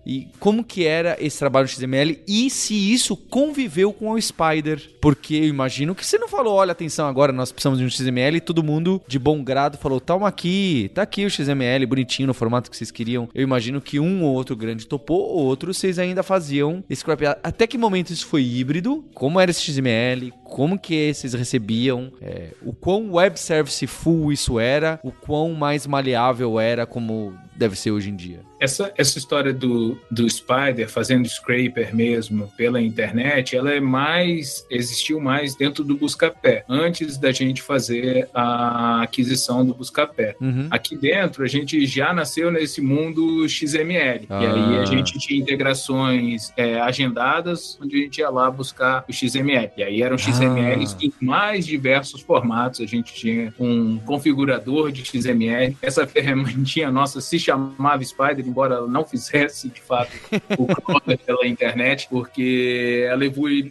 e 0.06 0.28
como 0.40 0.64
que 0.64 0.86
era 0.86 1.18
esse 1.20 1.38
trabalho 1.38 1.66
no 1.66 1.70
XML 1.70 2.22
e 2.28 2.50
se 2.50 2.74
isso 2.94 3.16
conviveu 3.16 3.92
com 3.94 4.12
o 4.12 4.22
Spider. 4.22 4.82
Porque 5.02 5.36
eu 5.36 5.46
imagino 5.46 5.96
que 5.96 6.06
você 6.06 6.18
não 6.18 6.28
falou, 6.28 6.56
olha, 6.56 6.72
atenção, 6.72 7.08
agora 7.08 7.32
nós 7.32 7.52
precisamos 7.52 7.80
de 7.80 7.86
um 7.86 7.90
XML 7.90 8.38
e 8.38 8.42
todo 8.42 8.64
mundo 8.64 9.02
de 9.08 9.18
bom 9.18 9.44
grado 9.44 9.78
falou, 9.78 10.00
toma 10.00 10.28
aqui, 10.28 10.92
tá 10.94 11.02
aqui 11.02 11.26
o 11.26 11.30
XML 11.30 11.86
bonitinho 11.86 12.28
no 12.28 12.34
formato 12.34 12.70
que 12.70 12.78
vocês 12.78 12.92
queriam. 12.92 13.28
Eu 13.34 13.44
imagino 13.44 13.82
que 13.82 14.00
um 14.00 14.24
ou 14.24 14.34
outro 14.34 14.56
grande 14.56 14.88
topou, 14.88 15.20
outro 15.20 15.74
vocês 15.74 15.98
ainda 16.00 16.24
faziam 16.24 16.84
scrap. 16.94 17.22
Até 17.44 17.68
que 17.68 17.78
momento 17.78 18.12
isso 18.12 18.26
foi 18.26 18.44
híbrido? 18.44 19.04
Como 19.14 19.40
era 19.40 19.52
esse 19.52 19.62
XML? 19.62 20.32
Como 20.44 20.78
que 20.78 21.14
vocês 21.14 21.34
recebiam? 21.34 22.12
É, 22.22 22.54
o 22.62 22.74
quão 22.74 23.14
web 23.14 23.40
service 23.40 23.86
full 23.88 24.32
isso 24.32 24.60
era? 24.60 25.00
O 25.04 25.12
quão 25.12 25.54
mais 25.54 25.88
maleável 25.88 26.60
era 26.60 26.86
como 26.86 27.34
deve 27.56 27.76
ser 27.76 27.92
hoje 27.92 28.10
em 28.10 28.16
dia? 28.16 28.51
Essa, 28.62 28.94
essa 28.96 29.18
história 29.18 29.52
do, 29.52 29.98
do 30.10 30.30
Spider 30.30 30.88
fazendo 30.88 31.28
scraper 31.28 31.96
mesmo 31.96 32.48
pela 32.56 32.80
internet, 32.80 33.58
ela 33.58 33.72
é 33.72 33.80
mais, 33.80 34.68
existiu 34.70 35.20
mais 35.20 35.56
dentro 35.56 35.84
do 35.84 35.98
Buscapé, 35.98 36.64
antes 36.70 37.18
da 37.18 37.32
gente 37.32 37.60
fazer 37.60 38.30
a 38.36 39.02
aquisição 39.02 39.66
do 39.66 39.74
Buscapé. 39.74 40.36
Uhum. 40.40 40.68
Aqui 40.70 40.96
dentro, 40.96 41.44
a 41.44 41.48
gente 41.48 41.88
já 41.88 42.14
nasceu 42.14 42.52
nesse 42.52 42.82
mundo 42.82 43.50
XML. 43.50 44.28
Ah. 44.30 44.44
E 44.44 44.46
aí 44.46 44.78
a 44.78 44.86
gente 44.86 45.18
tinha 45.18 45.40
integrações 45.40 46.54
é, 46.56 46.80
agendadas, 46.80 47.80
onde 47.82 47.96
a 47.96 48.00
gente 48.04 48.20
ia 48.20 48.30
lá 48.30 48.52
buscar 48.52 49.04
o 49.10 49.12
XML. 49.12 49.72
E 49.76 49.84
aí 49.84 50.04
eram 50.04 50.20
XMLs 50.20 50.96
Ah. 50.96 51.06
em 51.06 51.14
mais 51.20 51.66
diversos 51.66 52.22
formatos. 52.22 52.80
A 52.80 52.86
gente 52.86 53.12
tinha 53.12 53.52
um 53.60 53.98
configurador 54.00 54.92
de 54.92 55.04
XML. 55.04 55.76
Essa 55.82 56.06
ferramentinha 56.06 56.92
nossa 56.94 57.20
se 57.22 57.40
chamava 57.40 58.04
Spider, 58.04 58.51
embora 58.52 58.76
ela 58.76 58.88
não 58.88 59.06
fizesse, 59.06 59.70
de 59.70 59.82
fato, 59.82 60.12
o 60.58 60.68
crawler 60.68 61.18
pela 61.26 61.48
internet, 61.48 62.08
porque 62.10 63.08
ela 63.10 63.24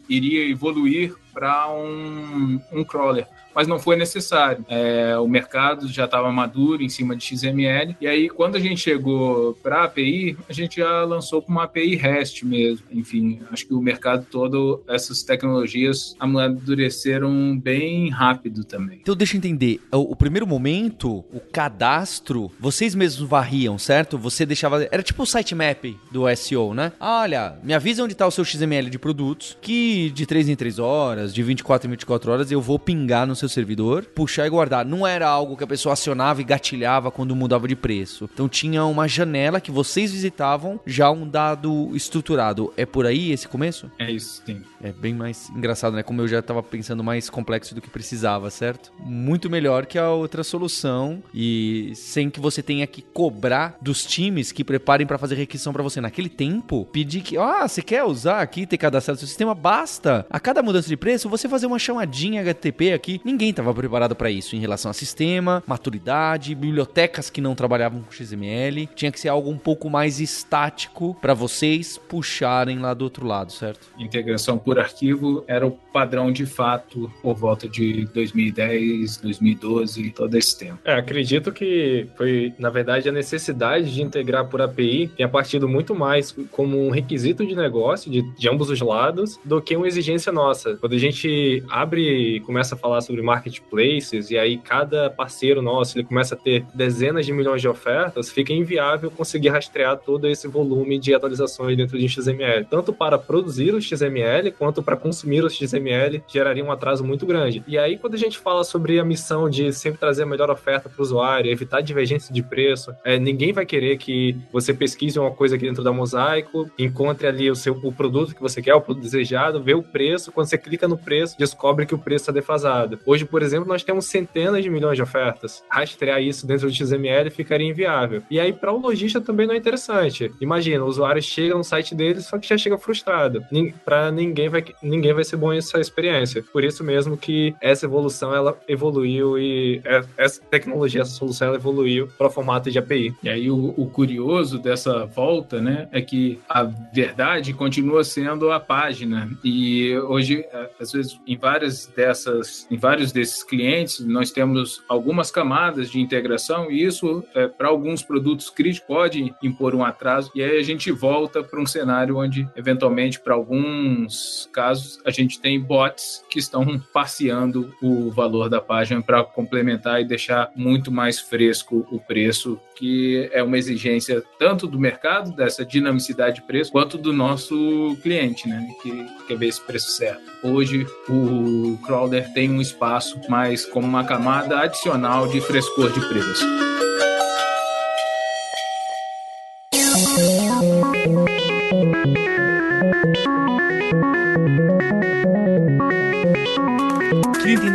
iria 0.08 0.50
evoluir 0.50 1.14
para 1.32 1.70
um, 1.70 2.60
um 2.72 2.82
crawler. 2.82 3.26
Mas 3.54 3.66
não 3.66 3.78
foi 3.78 3.96
necessário. 3.96 4.64
É, 4.68 5.16
o 5.18 5.28
mercado 5.28 5.88
já 5.88 6.04
estava 6.04 6.30
maduro 6.30 6.82
em 6.82 6.88
cima 6.88 7.16
de 7.16 7.24
XML. 7.24 7.96
E 8.00 8.06
aí, 8.06 8.28
quando 8.28 8.56
a 8.56 8.60
gente 8.60 8.80
chegou 8.80 9.54
para 9.62 9.80
a 9.80 9.84
API, 9.84 10.36
a 10.48 10.52
gente 10.52 10.76
já 10.76 11.04
lançou 11.04 11.42
com 11.42 11.52
uma 11.52 11.64
API 11.64 11.96
REST 11.96 12.42
mesmo. 12.44 12.86
Enfim, 12.90 13.40
acho 13.50 13.66
que 13.66 13.74
o 13.74 13.80
mercado 13.80 14.26
todo, 14.30 14.82
essas 14.88 15.22
tecnologias 15.22 16.14
amadureceram 16.18 17.58
bem 17.58 18.08
rápido 18.10 18.64
também. 18.64 18.98
Então 19.02 19.16
deixa 19.16 19.36
eu 19.36 19.38
entender. 19.38 19.80
O, 19.92 20.12
o 20.12 20.16
primeiro 20.16 20.46
momento, 20.46 21.24
o 21.32 21.40
cadastro, 21.52 22.50
vocês 22.58 22.94
mesmos 22.94 23.28
varriam, 23.28 23.78
certo? 23.78 24.18
Você 24.18 24.46
deixava. 24.46 24.86
Era 24.90 25.02
tipo 25.02 25.22
o 25.22 25.26
sitemap 25.26 25.96
do 26.10 26.24
SEO, 26.36 26.74
né? 26.74 26.92
Ah, 26.98 27.20
olha, 27.22 27.54
me 27.62 27.74
avisa 27.74 28.04
onde 28.04 28.14
tá 28.14 28.26
o 28.26 28.30
seu 28.30 28.44
XML 28.44 28.90
de 28.90 28.98
produtos, 28.98 29.56
que 29.60 30.10
de 30.10 30.26
3 30.26 30.48
em 30.48 30.56
3 30.56 30.78
horas, 30.78 31.34
de 31.34 31.42
24 31.42 31.86
em 31.86 31.90
24 31.90 32.32
horas, 32.32 32.50
eu 32.50 32.60
vou 32.60 32.78
pingar 32.78 33.26
no 33.26 33.36
seu 33.36 33.48
servidor, 33.50 34.04
puxar 34.06 34.46
e 34.46 34.50
guardar. 34.50 34.84
Não 34.84 35.06
era 35.06 35.28
algo 35.28 35.56
que 35.56 35.64
a 35.64 35.66
pessoa 35.66 35.92
acionava 35.92 36.40
e 36.40 36.44
gatilhava 36.44 37.10
quando 37.10 37.36
mudava 37.36 37.68
de 37.68 37.76
preço. 37.76 38.28
Então 38.32 38.48
tinha 38.48 38.84
uma 38.84 39.08
janela 39.08 39.60
que 39.60 39.70
vocês 39.70 40.12
visitavam, 40.12 40.80
já 40.86 41.10
um 41.10 41.28
dado 41.28 41.90
estruturado. 41.94 42.72
É 42.76 42.86
por 42.86 43.06
aí 43.06 43.32
esse 43.32 43.48
começo? 43.48 43.90
É 43.98 44.10
isso, 44.10 44.42
sim. 44.44 44.62
É 44.82 44.92
bem 44.92 45.14
mais 45.14 45.50
engraçado, 45.50 45.94
né? 45.94 46.02
Como 46.02 46.20
eu 46.20 46.28
já 46.28 46.40
tava 46.40 46.62
pensando 46.62 47.04
mais 47.04 47.28
complexo 47.28 47.74
do 47.74 47.80
que 47.80 47.90
precisava, 47.90 48.50
certo? 48.50 48.92
Muito 48.98 49.50
melhor 49.50 49.86
que 49.86 49.98
a 49.98 50.10
outra 50.10 50.42
solução 50.42 51.22
e 51.34 51.92
sem 51.94 52.30
que 52.30 52.40
você 52.40 52.62
tenha 52.62 52.86
que 52.86 53.02
cobrar 53.02 53.76
dos 53.80 54.04
times 54.04 54.52
que 54.52 54.64
preparem 54.64 55.06
pra 55.06 55.18
fazer 55.18 55.34
requisição 55.34 55.72
pra 55.72 55.82
você. 55.82 56.00
Naquele 56.00 56.28
tempo, 56.28 56.86
pedir 56.92 57.20
que, 57.20 57.36
ah, 57.36 57.66
você 57.66 57.82
quer 57.82 58.04
usar 58.04 58.40
aqui, 58.40 58.66
ter 58.66 58.78
cadastrado 58.78 59.18
seu 59.18 59.28
sistema, 59.28 59.54
basta. 59.54 60.26
A 60.30 60.40
cada 60.40 60.62
mudança 60.62 60.88
de 60.88 60.96
preço, 60.96 61.28
você 61.28 61.48
fazer 61.48 61.66
uma 61.66 61.78
chamadinha 61.78 62.40
HTTP 62.40 62.92
aqui. 62.92 63.20
Ninguém 63.30 63.52
tava 63.52 63.72
preparado 63.72 64.16
pra 64.16 64.28
isso 64.28 64.56
em 64.56 64.58
relação 64.58 64.90
a 64.90 64.92
sistema, 64.92 65.62
maturidade, 65.64 66.52
bibliotecas 66.52 67.30
que 67.30 67.40
não 67.40 67.54
trabalhavam 67.54 68.02
com 68.02 68.10
XML. 68.10 68.88
Tinha 68.96 69.12
que 69.12 69.20
ser 69.20 69.28
algo 69.28 69.48
um 69.48 69.56
pouco 69.56 69.88
mais 69.88 70.18
estático 70.18 71.16
pra 71.20 71.32
vocês 71.32 71.96
puxarem 71.96 72.80
lá 72.80 72.92
do 72.92 73.02
outro 73.02 73.24
lado, 73.24 73.52
certo? 73.52 73.86
Integração 73.96 74.58
por 74.58 74.80
arquivo 74.80 75.44
era 75.46 75.64
o 75.64 75.70
padrão 75.70 76.32
de 76.32 76.44
fato 76.44 77.08
por 77.22 77.36
volta 77.36 77.68
de 77.68 78.04
2010, 78.12 79.18
2012, 79.18 80.10
todo 80.10 80.34
esse 80.34 80.58
tempo. 80.58 80.80
É, 80.84 80.94
acredito 80.94 81.52
que 81.52 82.08
foi, 82.16 82.52
na 82.58 82.68
verdade, 82.68 83.08
a 83.08 83.12
necessidade 83.12 83.94
de 83.94 84.02
integrar 84.02 84.46
por 84.46 84.60
API 84.60 85.06
tenha 85.16 85.28
partido 85.28 85.68
muito 85.68 85.94
mais 85.94 86.34
como 86.50 86.84
um 86.84 86.90
requisito 86.90 87.46
de 87.46 87.54
negócio 87.54 88.10
de, 88.10 88.22
de 88.22 88.48
ambos 88.48 88.70
os 88.70 88.80
lados 88.80 89.38
do 89.44 89.62
que 89.62 89.76
uma 89.76 89.86
exigência 89.86 90.32
nossa. 90.32 90.76
Quando 90.78 90.94
a 90.94 90.98
gente 90.98 91.62
abre 91.68 92.38
e 92.38 92.40
começa 92.40 92.74
a 92.74 92.78
falar 92.78 93.00
sobre 93.02 93.19
marketplaces 93.22 94.30
e 94.30 94.38
aí 94.38 94.56
cada 94.58 95.10
parceiro 95.10 95.60
nosso 95.60 95.98
ele 95.98 96.06
começa 96.06 96.34
a 96.34 96.38
ter 96.38 96.64
dezenas 96.74 97.26
de 97.26 97.32
milhões 97.32 97.60
de 97.60 97.68
ofertas, 97.68 98.30
fica 98.30 98.52
inviável 98.52 99.10
conseguir 99.10 99.48
rastrear 99.48 99.96
todo 99.96 100.26
esse 100.26 100.46
volume 100.48 100.98
de 100.98 101.14
atualizações 101.14 101.76
dentro 101.76 101.98
de 101.98 102.08
XML. 102.08 102.64
Tanto 102.68 102.92
para 102.92 103.18
produzir 103.18 103.74
o 103.74 103.80
XML 103.80 104.52
quanto 104.52 104.82
para 104.82 104.96
consumir 104.96 105.44
o 105.44 105.50
XML 105.50 106.22
geraria 106.28 106.64
um 106.64 106.72
atraso 106.72 107.04
muito 107.04 107.26
grande. 107.26 107.62
E 107.66 107.76
aí 107.76 107.98
quando 107.98 108.14
a 108.14 108.18
gente 108.18 108.38
fala 108.38 108.64
sobre 108.64 108.98
a 108.98 109.04
missão 109.04 109.48
de 109.48 109.72
sempre 109.72 109.98
trazer 109.98 110.22
a 110.22 110.26
melhor 110.26 110.50
oferta 110.50 110.88
para 110.88 111.00
o 111.00 111.02
usuário, 111.02 111.50
evitar 111.50 111.80
divergência 111.80 112.32
de 112.32 112.42
preço, 112.42 112.94
é, 113.04 113.18
ninguém 113.18 113.52
vai 113.52 113.66
querer 113.66 113.96
que 113.98 114.36
você 114.52 114.72
pesquise 114.72 115.18
uma 115.18 115.30
coisa 115.30 115.56
aqui 115.56 115.66
dentro 115.66 115.82
da 115.82 115.92
Mosaico, 115.92 116.70
encontre 116.78 117.26
ali 117.26 117.50
o 117.50 117.56
seu 117.56 117.80
o 117.82 117.92
produto 117.92 118.34
que 118.34 118.42
você 118.42 118.60
quer, 118.60 118.74
o 118.74 118.80
produto 118.80 119.02
desejado, 119.02 119.62
vê 119.62 119.74
o 119.74 119.82
preço, 119.82 120.32
quando 120.32 120.46
você 120.46 120.58
clica 120.58 120.86
no 120.86 120.98
preço, 120.98 121.38
descobre 121.38 121.86
que 121.86 121.94
o 121.94 121.98
preço 121.98 122.24
está 122.24 122.32
defasado. 122.32 122.98
Hoje, 123.10 123.24
por 123.24 123.42
exemplo, 123.42 123.66
nós 123.66 123.82
temos 123.82 124.06
centenas 124.06 124.62
de 124.62 124.70
milhões 124.70 124.94
de 124.94 125.02
ofertas. 125.02 125.64
Rastrear 125.68 126.22
isso 126.22 126.46
dentro 126.46 126.68
do 126.68 126.72
XML 126.72 127.28
ficaria 127.28 127.66
inviável. 127.66 128.22
E 128.30 128.38
aí, 128.38 128.52
para 128.52 128.72
o 128.72 128.78
lojista 128.78 129.20
também 129.20 129.48
não 129.48 129.54
é 129.54 129.56
interessante. 129.56 130.30
Imagina, 130.40 130.84
o 130.84 130.86
usuário 130.86 131.20
chega 131.20 131.56
no 131.56 131.64
site 131.64 131.92
dele, 131.92 132.20
só 132.20 132.38
que 132.38 132.46
já 132.46 132.56
chega 132.56 132.78
frustrado. 132.78 133.44
Para 133.84 134.12
ninguém 134.12 134.48
vai, 134.48 134.64
ninguém 134.80 135.12
vai 135.12 135.24
ser 135.24 135.36
bom 135.36 135.52
essa 135.52 135.80
experiência. 135.80 136.44
Por 136.52 136.62
isso 136.62 136.84
mesmo 136.84 137.16
que 137.16 137.52
essa 137.60 137.84
evolução 137.84 138.32
ela 138.32 138.56
evoluiu 138.68 139.36
e 139.36 139.82
é- 139.84 140.04
essa 140.16 140.40
tecnologia, 140.42 141.00
essa 141.00 141.10
solução 141.10 141.48
ela 141.48 141.56
evoluiu 141.56 142.06
para 142.16 142.28
o 142.28 142.30
formato 142.30 142.70
de 142.70 142.78
API. 142.78 143.12
E 143.24 143.28
aí 143.28 143.50
o, 143.50 143.74
o 143.76 143.90
curioso 143.90 144.56
dessa 144.56 145.04
volta, 145.04 145.60
né, 145.60 145.88
é 145.90 146.00
que 146.00 146.38
a 146.48 146.62
verdade 146.62 147.52
continua 147.54 148.04
sendo 148.04 148.52
a 148.52 148.60
página. 148.60 149.28
E 149.42 149.98
hoje, 149.98 150.44
é, 150.52 150.70
às 150.78 150.92
vezes, 150.92 151.20
em 151.26 151.36
várias 151.36 151.86
dessas, 151.86 152.68
em 152.70 152.76
vários 152.76 152.99
desses 153.08 153.42
clientes, 153.42 154.00
nós 154.00 154.30
temos 154.30 154.82
algumas 154.88 155.30
camadas 155.30 155.90
de 155.90 156.00
integração 156.00 156.70
e 156.70 156.84
isso, 156.84 157.24
é, 157.34 157.46
para 157.46 157.68
alguns 157.68 158.02
produtos 158.02 158.50
críticos, 158.50 158.86
pode 158.86 159.34
impor 159.42 159.74
um 159.74 159.84
atraso. 159.84 160.30
E 160.34 160.42
aí 160.42 160.58
a 160.58 160.62
gente 160.62 160.90
volta 160.90 161.42
para 161.42 161.60
um 161.60 161.66
cenário 161.66 162.18
onde, 162.18 162.46
eventualmente, 162.54 163.18
para 163.18 163.34
alguns 163.34 164.48
casos, 164.52 165.00
a 165.04 165.10
gente 165.10 165.40
tem 165.40 165.58
bots 165.58 166.22
que 166.28 166.38
estão 166.38 166.78
passeando 166.92 167.74
o 167.82 168.10
valor 168.10 168.48
da 168.48 168.60
página 168.60 169.00
para 169.00 169.24
complementar 169.24 170.00
e 170.00 170.04
deixar 170.04 170.50
muito 170.54 170.90
mais 170.92 171.18
fresco 171.18 171.86
o 171.90 171.98
preço, 171.98 172.60
que 172.76 173.28
é 173.32 173.42
uma 173.42 173.58
exigência 173.58 174.22
tanto 174.38 174.66
do 174.66 174.78
mercado, 174.78 175.32
dessa 175.32 175.64
dinamicidade 175.64 176.36
de 176.36 176.42
preço, 176.42 176.72
quanto 176.72 176.98
do 176.98 177.12
nosso 177.12 177.96
cliente, 178.02 178.48
né? 178.48 178.66
Que 178.82 179.06
quer 179.26 179.36
ver 179.36 179.48
esse 179.48 179.60
preço 179.60 179.90
certo. 179.90 180.22
Hoje, 180.42 180.86
o 181.08 181.78
crawler 181.84 182.32
tem 182.32 182.50
um 182.50 182.60
espaço 182.60 182.89
mais 183.28 183.64
como 183.64 183.86
uma 183.86 184.04
camada 184.04 184.58
adicional 184.60 185.28
de 185.28 185.40
frescor 185.40 185.90
de 185.92 186.00
preço. 186.08 186.44